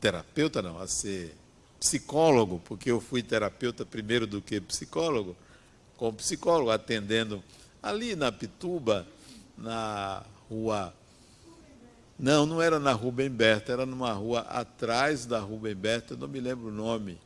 terapeuta, 0.00 0.60
não, 0.60 0.78
a 0.78 0.86
ser 0.86 1.34
psicólogo, 1.80 2.60
porque 2.64 2.90
eu 2.90 3.00
fui 3.00 3.22
terapeuta 3.22 3.86
primeiro 3.86 4.26
do 4.26 4.42
que 4.42 4.60
psicólogo, 4.60 5.34
como 5.96 6.18
psicólogo, 6.18 6.70
atendendo 6.70 7.42
ali 7.82 8.14
na 8.14 8.30
Pituba, 8.30 9.06
na 9.56 10.22
rua. 10.50 10.92
Não, 12.18 12.44
não 12.44 12.60
era 12.60 12.78
na 12.78 12.92
Rubem 12.92 13.30
Berta, 13.30 13.72
era 13.72 13.86
numa 13.86 14.12
rua 14.12 14.40
atrás 14.40 15.24
da 15.24 15.38
Rubem 15.38 15.74
Berta, 15.74 16.14
eu 16.14 16.18
não 16.18 16.28
me 16.28 16.40
lembro 16.40 16.68
o 16.68 16.72
nome. 16.72 17.18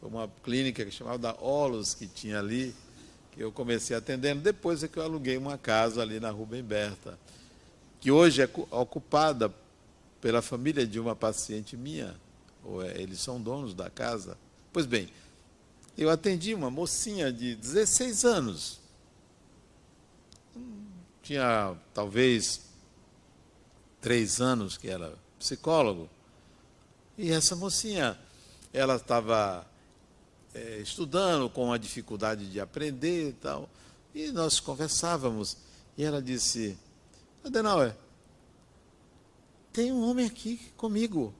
Foi 0.00 0.08
uma 0.08 0.30
clínica 0.42 0.84
que 0.84 0.90
chamava 0.90 1.18
da 1.18 1.34
Olos, 1.34 1.92
que 1.92 2.06
tinha 2.06 2.38
ali 2.38 2.74
eu 3.38 3.52
comecei 3.52 3.96
atendendo, 3.96 4.42
depois 4.42 4.82
é 4.82 4.88
que 4.88 4.98
eu 4.98 5.02
aluguei 5.04 5.36
uma 5.36 5.56
casa 5.56 6.02
ali 6.02 6.18
na 6.18 6.28
Rubem 6.28 6.62
Berta, 6.62 7.16
que 8.00 8.10
hoje 8.10 8.42
é 8.42 8.50
ocupada 8.72 9.54
pela 10.20 10.42
família 10.42 10.84
de 10.84 10.98
uma 10.98 11.14
paciente 11.14 11.76
minha, 11.76 12.16
é, 12.84 13.00
eles 13.00 13.20
são 13.20 13.40
donos 13.40 13.74
da 13.74 13.88
casa. 13.88 14.36
Pois 14.72 14.86
bem, 14.86 15.08
eu 15.96 16.10
atendi 16.10 16.52
uma 16.52 16.68
mocinha 16.68 17.32
de 17.32 17.54
16 17.54 18.24
anos, 18.24 18.80
tinha 21.22 21.76
talvez 21.94 22.62
três 24.00 24.40
anos 24.40 24.76
que 24.76 24.88
era 24.88 25.14
psicólogo, 25.38 26.10
e 27.16 27.30
essa 27.30 27.54
mocinha, 27.54 28.18
ela 28.72 28.96
estava 28.96 29.64
é, 30.58 30.80
estudando 30.80 31.48
com 31.48 31.72
a 31.72 31.78
dificuldade 31.78 32.50
de 32.50 32.60
aprender 32.60 33.30
e 33.30 33.32
tal. 33.32 33.70
E 34.14 34.32
nós 34.32 34.58
conversávamos. 34.58 35.56
E 35.96 36.04
ela 36.04 36.20
disse: 36.20 36.76
Adenauer, 37.44 37.94
tem 39.72 39.92
um 39.92 40.02
homem 40.02 40.26
aqui 40.26 40.60
comigo. 40.76 41.32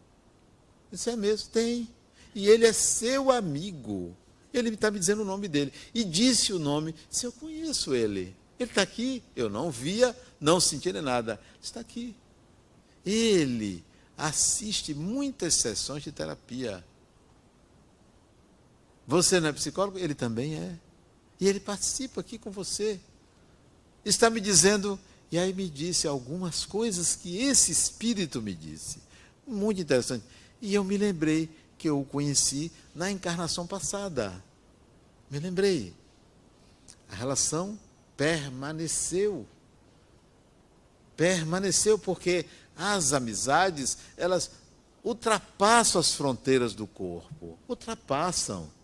Isso 0.93 1.11
é 1.11 1.17
mesmo, 1.17 1.51
tem. 1.51 1.89
E 2.35 2.47
ele 2.47 2.67
é 2.67 2.73
seu 2.73 3.31
amigo. 3.31 4.17
Ele 4.53 4.71
está 4.71 4.91
me 4.91 4.99
dizendo 4.99 5.23
o 5.23 5.25
nome 5.25 5.49
dele. 5.49 5.73
E 5.93 6.05
disse 6.05 6.53
o 6.53 6.59
nome, 6.59 6.95
se 7.11 7.27
eu 7.27 7.33
conheço 7.33 7.95
ele. 7.95 8.37
Ele 8.59 8.71
está 8.71 8.83
aqui, 8.83 9.23
eu 9.37 9.49
não 9.49 9.71
via, 9.71 10.17
não 10.41 10.61
senti 10.61 10.93
nada. 10.93 11.41
Está 11.61 11.81
aqui. 11.81 12.15
Ele 13.05 13.85
assiste 14.17 14.95
muitas 14.95 15.55
sessões 15.55 16.03
de 16.03 16.11
terapia. 16.11 16.85
Você 19.09 19.41
não 19.41 19.49
é 19.49 19.53
psicólogo? 19.55 19.99
Ele 19.99 20.15
também 20.15 20.57
é. 20.57 20.79
E 21.41 21.49
ele 21.49 21.59
participa 21.59 22.21
aqui 22.21 22.37
com 22.37 22.51
você. 22.51 23.01
Está 24.05 24.29
me 24.29 24.39
dizendo, 24.39 25.01
e 25.33 25.39
aí 25.39 25.55
me 25.55 25.67
disse 25.67 26.07
algumas 26.07 26.67
coisas 26.67 27.17
que 27.17 27.39
esse 27.39 27.73
espírito 27.73 28.43
me 28.43 28.55
disse. 28.55 28.99
Muito 29.47 29.81
interessante. 29.81 30.23
E 30.61 30.75
eu 30.75 30.85
me 30.85 30.99
lembrei 30.99 31.49
que 31.79 31.89
eu 31.89 31.99
o 31.99 32.05
conheci 32.05 32.71
na 32.95 33.11
encarnação 33.11 33.67
passada. 33.67 34.45
Me 35.31 35.39
lembrei. 35.39 35.95
A 37.11 37.15
relação 37.15 37.79
permaneceu. 38.15 39.47
Permaneceu 41.17 41.99
porque 41.99 42.45
as 42.77 43.15
amizades, 43.15 43.97
elas 44.19 44.51
ultrapassam 45.03 45.99
as 45.99 46.13
fronteiras 46.13 46.75
do 46.75 46.87
corpo. 46.87 47.59
Ultrapassam. 47.67 48.77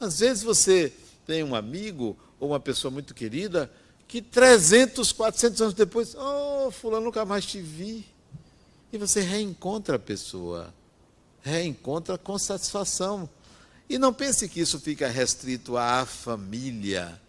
Às 0.00 0.20
vezes 0.20 0.42
você 0.42 0.92
tem 1.26 1.44
um 1.44 1.54
amigo 1.54 2.16
ou 2.40 2.48
uma 2.48 2.58
pessoa 2.58 2.90
muito 2.90 3.14
querida 3.14 3.70
que 4.08 4.20
300, 4.20 5.12
400 5.12 5.60
anos 5.60 5.74
depois, 5.74 6.16
oh, 6.16 6.70
fulano, 6.72 7.04
nunca 7.04 7.24
mais 7.24 7.46
te 7.46 7.60
vi. 7.60 8.04
E 8.92 8.98
você 8.98 9.20
reencontra 9.20 9.96
a 9.96 9.98
pessoa. 10.00 10.74
Reencontra 11.42 12.18
com 12.18 12.36
satisfação. 12.36 13.28
E 13.88 13.98
não 13.98 14.12
pense 14.12 14.48
que 14.48 14.60
isso 14.60 14.80
fica 14.80 15.06
restrito 15.06 15.76
à 15.76 16.04
família. 16.04 17.20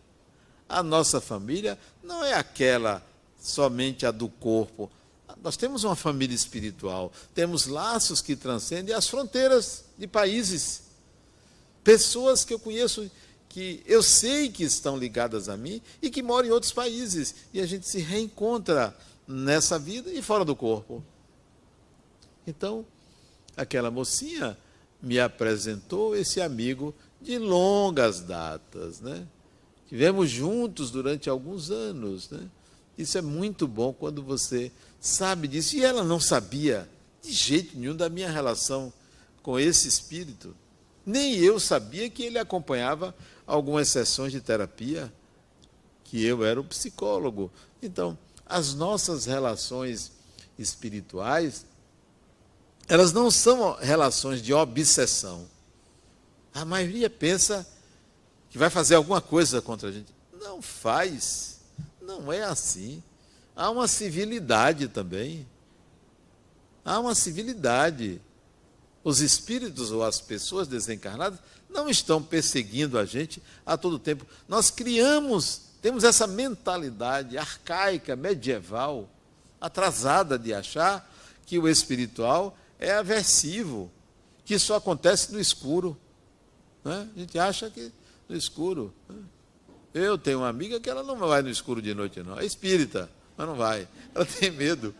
A 0.67 0.82
nossa 0.82 1.19
família 1.19 1.78
não 2.01 2.24
é 2.24 2.34
aquela 2.34 3.05
somente 3.39 4.05
a 4.05 4.11
do 4.11 4.30
corpo. 4.30 4.89
Nós 5.43 5.57
temos 5.57 5.84
uma 5.84 5.95
família 5.95 6.36
espiritual, 6.36 7.11
temos 7.34 7.65
laços 7.65 8.22
que 8.22 8.36
transcendem 8.36 8.93
as 8.93 9.07
fronteiras 9.07 9.86
de 9.97 10.07
países. 10.07 10.91
Pessoas 11.84 12.46
que 12.46 12.54
eu 12.54 12.60
conheço 12.60 13.10
que 13.52 13.84
eu 13.86 14.02
sei 14.02 14.50
que 14.50 14.64
estão 14.64 14.96
ligadas 14.98 15.50
a 15.50 15.58
mim 15.58 15.82
e 16.02 16.10
que 16.10 16.24
moram 16.24 16.48
em 16.48 16.52
outros 16.52 16.72
países. 16.72 17.36
E 17.54 17.60
a 17.60 17.66
gente 17.66 17.88
se 17.88 18.00
reencontra 18.00 18.96
nessa 19.28 19.78
vida 19.78 20.10
e 20.10 20.22
fora 20.22 20.46
do 20.46 20.56
corpo. 20.56 21.04
Então, 22.48 22.86
aquela 23.58 23.92
mocinha 23.92 24.58
me 25.02 25.20
apresentou 25.20 26.16
esse 26.16 26.40
amigo 26.40 26.96
de 27.20 27.38
longas 27.38 28.22
datas, 28.22 29.02
né? 29.02 29.28
Tivemos 29.88 30.30
juntos 30.30 30.90
durante 30.90 31.30
alguns 31.30 31.70
anos, 31.70 32.30
né? 32.30 32.48
Isso 32.98 33.18
é 33.18 33.22
muito 33.22 33.68
bom 33.68 33.92
quando 33.92 34.24
você 34.24 34.72
sabe 35.00 35.48
disso. 35.48 35.76
E 35.76 35.84
ela 35.84 36.04
não 36.04 36.20
sabia 36.20 36.90
de 37.22 37.32
jeito 37.32 37.78
nenhum 37.78 37.96
da 37.96 38.08
minha 38.08 38.32
relação 38.32 38.94
com 39.44 39.60
esse 39.60 39.88
espírito. 39.88 40.56
Nem 41.06 41.36
eu 41.36 41.60
sabia 41.60 42.10
que 42.10 42.24
ele 42.24 42.38
acompanhava 42.38 43.16
algumas 43.45 43.89
sessões 43.89 44.32
de 44.32 44.39
terapia, 44.39 45.12
que 46.04 46.24
eu 46.24 46.43
era 46.43 46.60
o 46.60 46.64
psicólogo. 46.64 47.52
Então, 47.82 48.18
as 48.45 48.74
nossas 48.74 49.26
relações 49.26 50.12
espirituais, 50.58 51.66
elas 52.88 53.14
não 53.14 53.32
são 53.32 53.76
relações 53.76 54.41
de 54.41 54.54
obsessão. 54.54 55.47
A 56.54 56.66
maioria 56.66 57.10
pensa 57.10 57.66
que 58.49 58.58
vai 58.58 58.70
fazer 58.70 58.95
alguma 58.95 59.22
coisa 59.22 59.62
contra 59.62 59.89
a 59.89 59.91
gente. 59.91 60.14
Não 60.41 60.62
faz. 60.62 61.62
Não 62.02 62.32
é 62.32 62.43
assim. 62.43 63.02
Há 63.56 63.70
uma 63.70 63.88
civilidade 63.88 64.89
também. 64.89 65.47
Há 66.84 66.99
uma 66.99 67.16
civilidade. 67.16 68.22
Os 69.04 69.20
espíritos 69.20 69.91
ou 69.91 70.04
as 70.04 70.22
pessoas 70.22 70.68
desencarnadas 70.68 71.39
não 71.70 71.89
estão 71.89 72.22
perseguindo 72.22 72.99
a 72.99 73.06
gente 73.06 73.41
a 73.66 73.78
todo 73.78 73.97
tempo. 73.97 74.26
Nós 74.47 74.70
criamos, 74.70 75.62
temos 75.82 76.04
essa 76.04 76.28
mentalidade 76.28 77.38
arcaica, 77.38 78.16
medieval, 78.16 79.10
atrasada 79.60 80.38
de 80.38 80.54
achar 80.54 81.10
que 81.45 81.58
o 81.58 81.68
espiritual 81.68 82.58
é 82.80 82.91
aversivo, 82.91 83.91
que 84.45 84.58
só 84.60 84.76
acontece 84.76 85.32
no 85.32 85.39
escuro. 85.39 85.97
Né? 86.84 87.08
A 87.16 87.20
gente 87.20 87.39
acha 87.39 87.70
que 87.70 87.91
no 88.28 88.36
escuro. 88.36 88.93
Né? 89.08 89.18
Eu 89.93 90.18
tenho 90.18 90.39
uma 90.39 90.49
amiga 90.49 90.80
que 90.80 90.89
ela 90.89 91.04
não 91.04 91.18
vai 91.18 91.41
no 91.41 91.49
escuro 91.49 91.82
de 91.82 91.93
noite, 91.93 92.22
não. 92.24 92.39
É 92.39 92.45
espírita, 92.45 93.10
mas 93.36 93.47
não 93.47 93.56
vai. 93.56 93.88
Ela 94.16 94.26
tem 94.26 94.52
medo. 94.52 94.95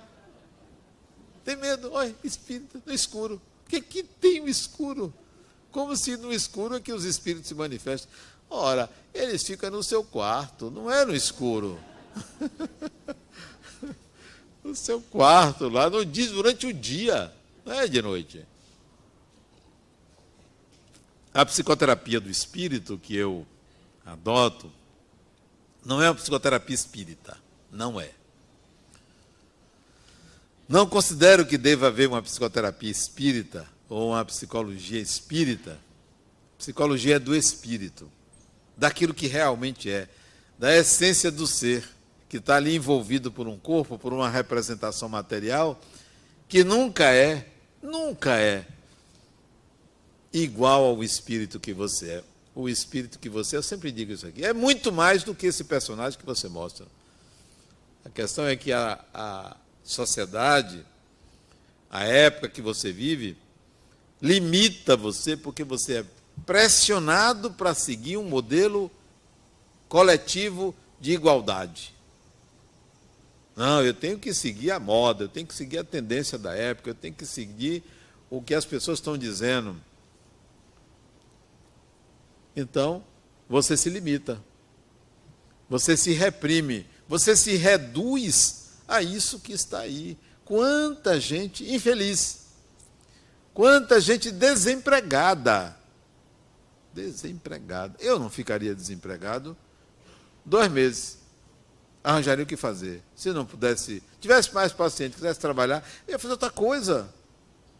Tem 1.44 1.56
medo? 1.56 1.92
Olha, 1.92 2.14
espírito 2.24 2.82
no 2.86 2.94
escuro. 2.94 3.42
Que, 3.72 3.80
que 3.80 4.04
tem 4.04 4.42
o 4.42 4.50
escuro? 4.50 5.14
Como 5.72 5.96
se 5.96 6.18
no 6.18 6.34
escuro 6.34 6.76
é 6.76 6.82
que 6.82 6.92
os 6.92 7.06
espíritos 7.06 7.48
se 7.48 7.56
manifestam. 7.56 8.12
Ora, 8.50 8.90
eles 9.14 9.42
ficam 9.44 9.72
no 9.72 9.82
seu 9.82 10.04
quarto, 10.04 10.70
não 10.70 10.92
é 10.92 11.06
no 11.06 11.16
escuro. 11.16 11.80
no 14.62 14.76
seu 14.76 15.00
quarto, 15.00 15.70
lá, 15.70 15.90
não 15.90 16.04
diz 16.04 16.32
durante 16.32 16.68
o 16.68 16.74
dia, 16.74 17.34
não 17.64 17.72
é 17.72 17.88
de 17.88 18.02
noite. 18.02 18.46
A 21.34 21.46
psicoterapia 21.46 22.20
do 22.20 22.30
espírito 22.30 22.98
que 22.98 23.16
eu 23.16 23.48
adoto 24.06 24.70
não 25.86 26.02
é 26.02 26.10
uma 26.10 26.16
psicoterapia 26.16 26.76
espírita, 26.76 27.38
não 27.72 28.02
é. 28.02 28.12
Não 30.72 30.88
considero 30.88 31.46
que 31.46 31.58
deva 31.58 31.88
haver 31.88 32.08
uma 32.08 32.22
psicoterapia 32.22 32.90
espírita 32.90 33.68
ou 33.90 34.12
uma 34.12 34.24
psicologia 34.24 35.02
espírita. 35.02 35.78
Psicologia 36.58 37.18
é 37.18 37.20
do 37.20 37.36
espírito, 37.36 38.10
daquilo 38.78 39.14
que 39.14 39.28
realmente 39.28 39.92
é, 39.92 40.08
da 40.58 40.74
essência 40.74 41.30
do 41.30 41.46
ser, 41.46 41.84
que 42.30 42.38
está 42.38 42.56
ali 42.56 42.74
envolvido 42.74 43.30
por 43.30 43.50
um 43.50 43.60
corpo, 43.60 44.00
por 44.00 44.14
uma 44.14 44.30
representação 44.30 45.10
material, 45.10 45.78
que 46.48 46.64
nunca 46.64 47.14
é, 47.14 47.50
nunca 47.84 48.40
é 48.40 48.66
igual 50.32 50.86
ao 50.86 51.04
espírito 51.04 51.60
que 51.60 51.74
você 51.74 52.12
é. 52.12 52.24
O 52.56 52.70
espírito 52.70 53.20
que 53.20 53.28
você 53.28 53.58
é, 53.58 53.60
eu 53.60 53.64
sempre 53.64 53.92
digo 53.92 54.14
isso 54.14 54.26
aqui, 54.26 54.46
é 54.46 54.54
muito 54.54 54.90
mais 54.90 55.22
do 55.22 55.36
que 55.36 55.48
esse 55.48 55.66
personagem 55.66 56.18
que 56.18 56.26
você 56.26 56.48
mostra. 56.48 56.86
A 58.06 58.10
questão 58.10 58.46
é 58.46 58.56
que 58.56 58.72
a, 58.72 59.04
a 59.14 59.58
sociedade, 59.84 60.86
a 61.90 62.04
época 62.04 62.50
que 62.50 62.62
você 62.62 62.92
vive, 62.92 63.38
limita 64.22 64.96
você 64.96 65.36
porque 65.36 65.64
você 65.64 66.00
é 66.00 66.06
pressionado 66.46 67.52
para 67.52 67.74
seguir 67.74 68.18
um 68.18 68.24
modelo 68.24 68.90
coletivo 69.90 70.74
de 71.00 71.12
igualdade. 71.12 71.94
Não, 73.56 73.84
eu 73.84 73.94
tenho 73.94 74.18
que 74.18 74.34
seguir 74.34 74.72
a 74.72 74.80
moda, 74.80 75.26
eu 75.26 75.30
tenho 75.30 75.46
que 75.46 75.54
seguir 75.54 75.80
a 75.80 75.84
tendência 75.84 76.38
da 76.38 76.56
época, 76.56 76.90
eu 76.90 76.96
tenho 76.96 77.14
que 77.14 77.26
seguir 77.26 77.84
o 78.30 78.42
que 78.42 78.54
as 78.54 78.66
pessoas 78.66 79.00
estão 79.00 79.18
dizendo. 79.18 79.76
Então, 82.56 83.04
você 83.50 83.76
se 83.76 83.90
limita, 83.90 84.42
você 85.70 85.98
se 85.98 86.14
reprime, 86.14 86.88
você 87.08 87.36
se 87.36 87.56
reduz 87.56 88.61
a 88.92 89.02
isso 89.02 89.40
que 89.40 89.54
está 89.54 89.80
aí. 89.80 90.18
Quanta 90.44 91.20
gente 91.20 91.64
infeliz, 91.74 92.48
quanta 93.54 94.02
gente 94.02 94.30
desempregada. 94.32 95.78
Desempregada. 96.94 97.96
Eu 98.00 98.20
não 98.20 98.30
ficaria 98.30 98.76
desempregado 98.76 99.56
dois 100.44 100.70
meses. 100.70 101.20
Arranjaria 102.04 102.44
o 102.44 102.48
que 102.48 102.58
fazer. 102.58 103.02
Se 103.16 103.32
não 103.32 103.46
pudesse, 103.46 104.04
tivesse 104.20 104.54
mais 104.54 104.74
paciente, 104.74 105.16
quisesse 105.16 105.40
trabalhar, 105.40 105.88
eu 106.06 106.14
ia 106.14 106.20
fazer 106.20 106.34
outra 106.34 106.50
coisa. 106.50 107.14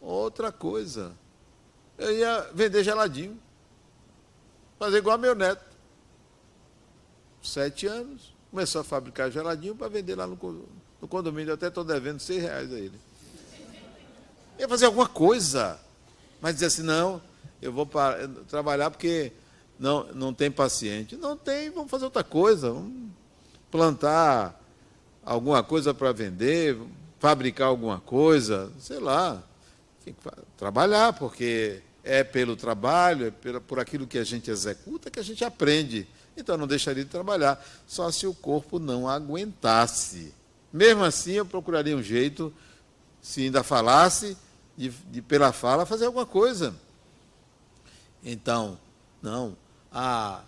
Outra 0.00 0.50
coisa. 0.50 1.12
Eu 1.98 2.10
ia 2.16 2.50
vender 2.54 2.82
geladinho. 2.82 3.38
Fazer 4.78 4.96
igual 4.96 5.18
meu 5.18 5.34
neto. 5.34 5.64
Sete 7.42 7.86
anos. 7.86 8.34
Começou 8.50 8.80
a 8.80 8.84
fabricar 8.84 9.30
geladinho 9.30 9.74
para 9.74 9.88
vender 9.88 10.14
lá 10.14 10.26
no, 10.26 10.36
no 11.02 11.08
condomínio, 11.08 11.50
eu 11.50 11.54
até 11.54 11.66
estou 11.66 11.82
devendo 11.82 12.20
seis 12.20 12.40
reais 12.40 12.72
a 12.72 12.78
ele. 12.78 12.98
Ia 14.56 14.68
fazer 14.68 14.86
alguma 14.86 15.08
coisa, 15.08 15.76
mas 16.40 16.54
dizer 16.54 16.66
assim, 16.66 16.82
não, 16.82 17.20
eu 17.60 17.72
vou 17.72 17.84
para, 17.84 18.28
trabalhar 18.48 18.88
porque 18.88 19.32
não, 19.80 20.04
não 20.12 20.32
tem 20.32 20.48
paciente. 20.48 21.16
Não 21.16 21.36
tem, 21.36 21.70
vamos 21.70 21.90
fazer 21.90 22.04
outra 22.04 22.22
coisa, 22.22 22.70
vamos 22.70 23.10
plantar 23.68 24.62
alguma 25.24 25.64
coisa 25.64 25.92
para 25.92 26.12
vender, 26.12 26.78
fabricar 27.18 27.66
alguma 27.66 27.98
coisa, 27.98 28.70
sei 28.78 29.00
lá. 29.00 29.42
Trabalhar, 30.56 31.14
porque 31.14 31.82
é 32.04 32.22
pelo 32.22 32.54
trabalho, 32.54 33.26
é 33.26 33.30
pela, 33.32 33.60
por 33.60 33.80
aquilo 33.80 34.06
que 34.06 34.18
a 34.18 34.24
gente 34.24 34.52
executa 34.52 35.10
que 35.10 35.18
a 35.18 35.24
gente 35.24 35.44
aprende. 35.44 36.06
Então 36.36 36.56
não 36.56 36.68
deixaria 36.68 37.02
de 37.02 37.10
trabalhar, 37.10 37.60
só 37.88 38.08
se 38.12 38.24
o 38.24 38.32
corpo 38.32 38.78
não 38.78 39.08
aguentasse. 39.08 40.32
Mesmo 40.72 41.04
assim, 41.04 41.32
eu 41.32 41.44
procuraria 41.44 41.96
um 41.96 42.02
jeito, 42.02 42.52
se 43.20 43.42
ainda 43.42 43.62
falasse, 43.62 44.36
de, 44.76 44.88
de 44.88 45.20
pela 45.20 45.52
fala 45.52 45.84
fazer 45.84 46.06
alguma 46.06 46.24
coisa. 46.24 46.74
Então, 48.24 48.78
não, 49.20 49.56
a, 49.90 50.42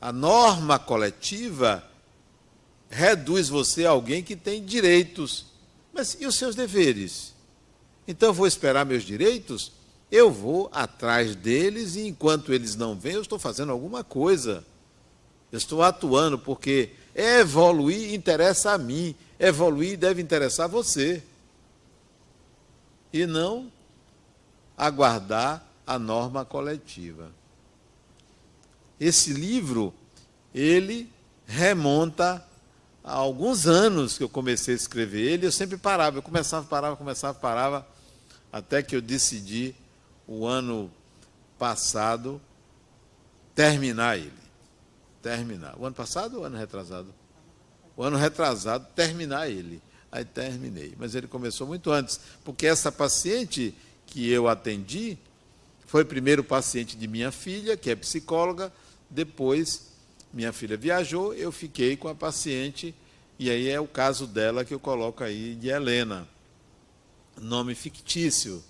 a 0.00 0.12
norma 0.12 0.78
coletiva 0.78 1.84
reduz 2.88 3.48
você 3.48 3.86
a 3.86 3.90
alguém 3.90 4.22
que 4.22 4.34
tem 4.34 4.64
direitos. 4.64 5.46
Mas 5.92 6.16
e 6.18 6.26
os 6.26 6.34
seus 6.34 6.54
deveres? 6.54 7.34
Então, 8.08 8.32
vou 8.32 8.46
esperar 8.46 8.84
meus 8.84 9.04
direitos? 9.04 9.72
Eu 10.10 10.30
vou 10.30 10.68
atrás 10.72 11.36
deles 11.36 11.94
e 11.94 12.08
enquanto 12.08 12.52
eles 12.52 12.74
não 12.74 12.96
vêm, 12.96 13.14
eu 13.14 13.22
estou 13.22 13.38
fazendo 13.38 13.70
alguma 13.70 14.02
coisa. 14.02 14.64
Eu 15.52 15.58
estou 15.58 15.82
atuando, 15.82 16.38
porque 16.38 16.90
evoluir 17.14 18.12
interessa 18.12 18.72
a 18.72 18.78
mim, 18.78 19.14
evoluir 19.40 19.98
deve 19.98 20.22
interessar 20.22 20.68
você. 20.68 21.22
E 23.12 23.26
não 23.26 23.72
aguardar 24.76 25.66
a 25.84 25.98
norma 25.98 26.44
coletiva. 26.44 27.32
Esse 29.00 29.32
livro, 29.32 29.92
ele 30.54 31.10
remonta 31.46 32.46
a 33.02 33.14
alguns 33.14 33.66
anos 33.66 34.16
que 34.16 34.22
eu 34.22 34.28
comecei 34.28 34.74
a 34.74 34.76
escrever 34.76 35.20
ele, 35.20 35.46
eu 35.46 35.52
sempre 35.52 35.76
parava, 35.76 36.18
eu 36.18 36.22
começava, 36.22 36.64
parava, 36.66 36.96
começava, 36.96 37.36
parava, 37.36 37.86
até 38.52 38.82
que 38.82 38.94
eu 38.94 39.00
decidi, 39.00 39.74
o 40.28 40.46
ano 40.46 40.90
passado, 41.58 42.40
terminar 43.54 44.16
ele. 44.16 44.32
Terminar. 45.20 45.76
O 45.78 45.84
ano 45.84 45.94
passado 45.94 46.38
ou 46.38 46.44
ano 46.44 46.56
retrasado? 46.56 47.12
O 48.00 48.02
ano 48.02 48.16
retrasado, 48.16 48.86
terminar 48.96 49.50
ele. 49.50 49.82
Aí 50.10 50.24
terminei. 50.24 50.94
Mas 50.98 51.14
ele 51.14 51.26
começou 51.26 51.66
muito 51.66 51.90
antes, 51.90 52.18
porque 52.42 52.66
essa 52.66 52.90
paciente 52.90 53.74
que 54.06 54.26
eu 54.30 54.48
atendi 54.48 55.18
foi 55.86 56.02
primeiro 56.02 56.42
paciente 56.42 56.96
de 56.96 57.06
minha 57.06 57.30
filha, 57.30 57.76
que 57.76 57.90
é 57.90 57.94
psicóloga, 57.94 58.72
depois 59.10 59.90
minha 60.32 60.50
filha 60.50 60.78
viajou, 60.78 61.34
eu 61.34 61.52
fiquei 61.52 61.94
com 61.94 62.08
a 62.08 62.14
paciente, 62.14 62.94
e 63.38 63.50
aí 63.50 63.68
é 63.68 63.78
o 63.78 63.86
caso 63.86 64.26
dela 64.26 64.64
que 64.64 64.72
eu 64.72 64.80
coloco 64.80 65.22
aí 65.22 65.54
de 65.54 65.68
Helena. 65.68 66.26
Nome 67.38 67.74
fictício, 67.74 68.64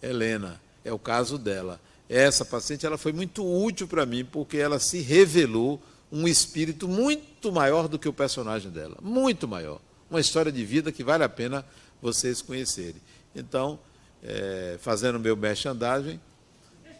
Helena, 0.00 0.60
é 0.84 0.92
o 0.92 0.98
caso 0.98 1.38
dela. 1.38 1.80
Essa 2.08 2.44
paciente 2.44 2.86
ela 2.86 2.98
foi 2.98 3.12
muito 3.12 3.44
útil 3.44 3.88
para 3.88 4.06
mim, 4.06 4.24
porque 4.24 4.58
ela 4.58 4.78
se 4.78 5.00
revelou 5.00 5.82
um 6.14 6.28
espírito 6.28 6.86
muito 6.86 7.50
maior 7.50 7.88
do 7.88 7.98
que 7.98 8.08
o 8.08 8.12
personagem 8.12 8.70
dela, 8.70 8.96
muito 9.02 9.48
maior. 9.48 9.80
Uma 10.08 10.20
história 10.20 10.52
de 10.52 10.64
vida 10.64 10.92
que 10.92 11.02
vale 11.02 11.24
a 11.24 11.28
pena 11.28 11.66
vocês 12.00 12.40
conhecerem. 12.40 13.02
Então, 13.34 13.80
é, 14.22 14.78
fazendo 14.80 15.18
meu 15.18 15.36
merchandising, 15.36 16.20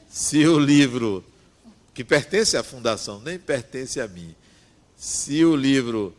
se 0.09 0.45
o 0.49 0.59
livro, 0.59 1.25
que 1.95 2.03
pertence 2.03 2.57
à 2.57 2.65
fundação, 2.65 3.21
nem 3.21 3.39
pertence 3.39 4.01
a 4.01 4.09
mim, 4.09 4.35
se 4.97 5.45
o 5.45 5.55
livro 5.55 6.13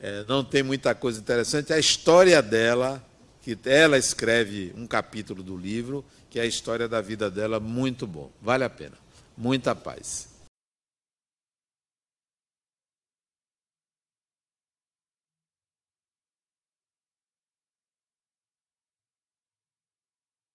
é, 0.00 0.24
não 0.26 0.42
tem 0.42 0.62
muita 0.62 0.94
coisa 0.94 1.20
interessante, 1.20 1.70
a 1.74 1.78
história 1.78 2.40
dela, 2.40 3.04
que 3.42 3.58
ela 3.66 3.98
escreve 3.98 4.72
um 4.74 4.86
capítulo 4.86 5.42
do 5.42 5.54
livro, 5.54 6.02
que 6.30 6.38
é 6.38 6.42
a 6.42 6.46
história 6.46 6.88
da 6.88 7.02
vida 7.02 7.30
dela, 7.30 7.60
muito 7.60 8.06
bom. 8.06 8.30
Vale 8.40 8.64
a 8.64 8.70
pena. 8.70 8.96
Muita 9.36 9.74
paz. 9.74 10.27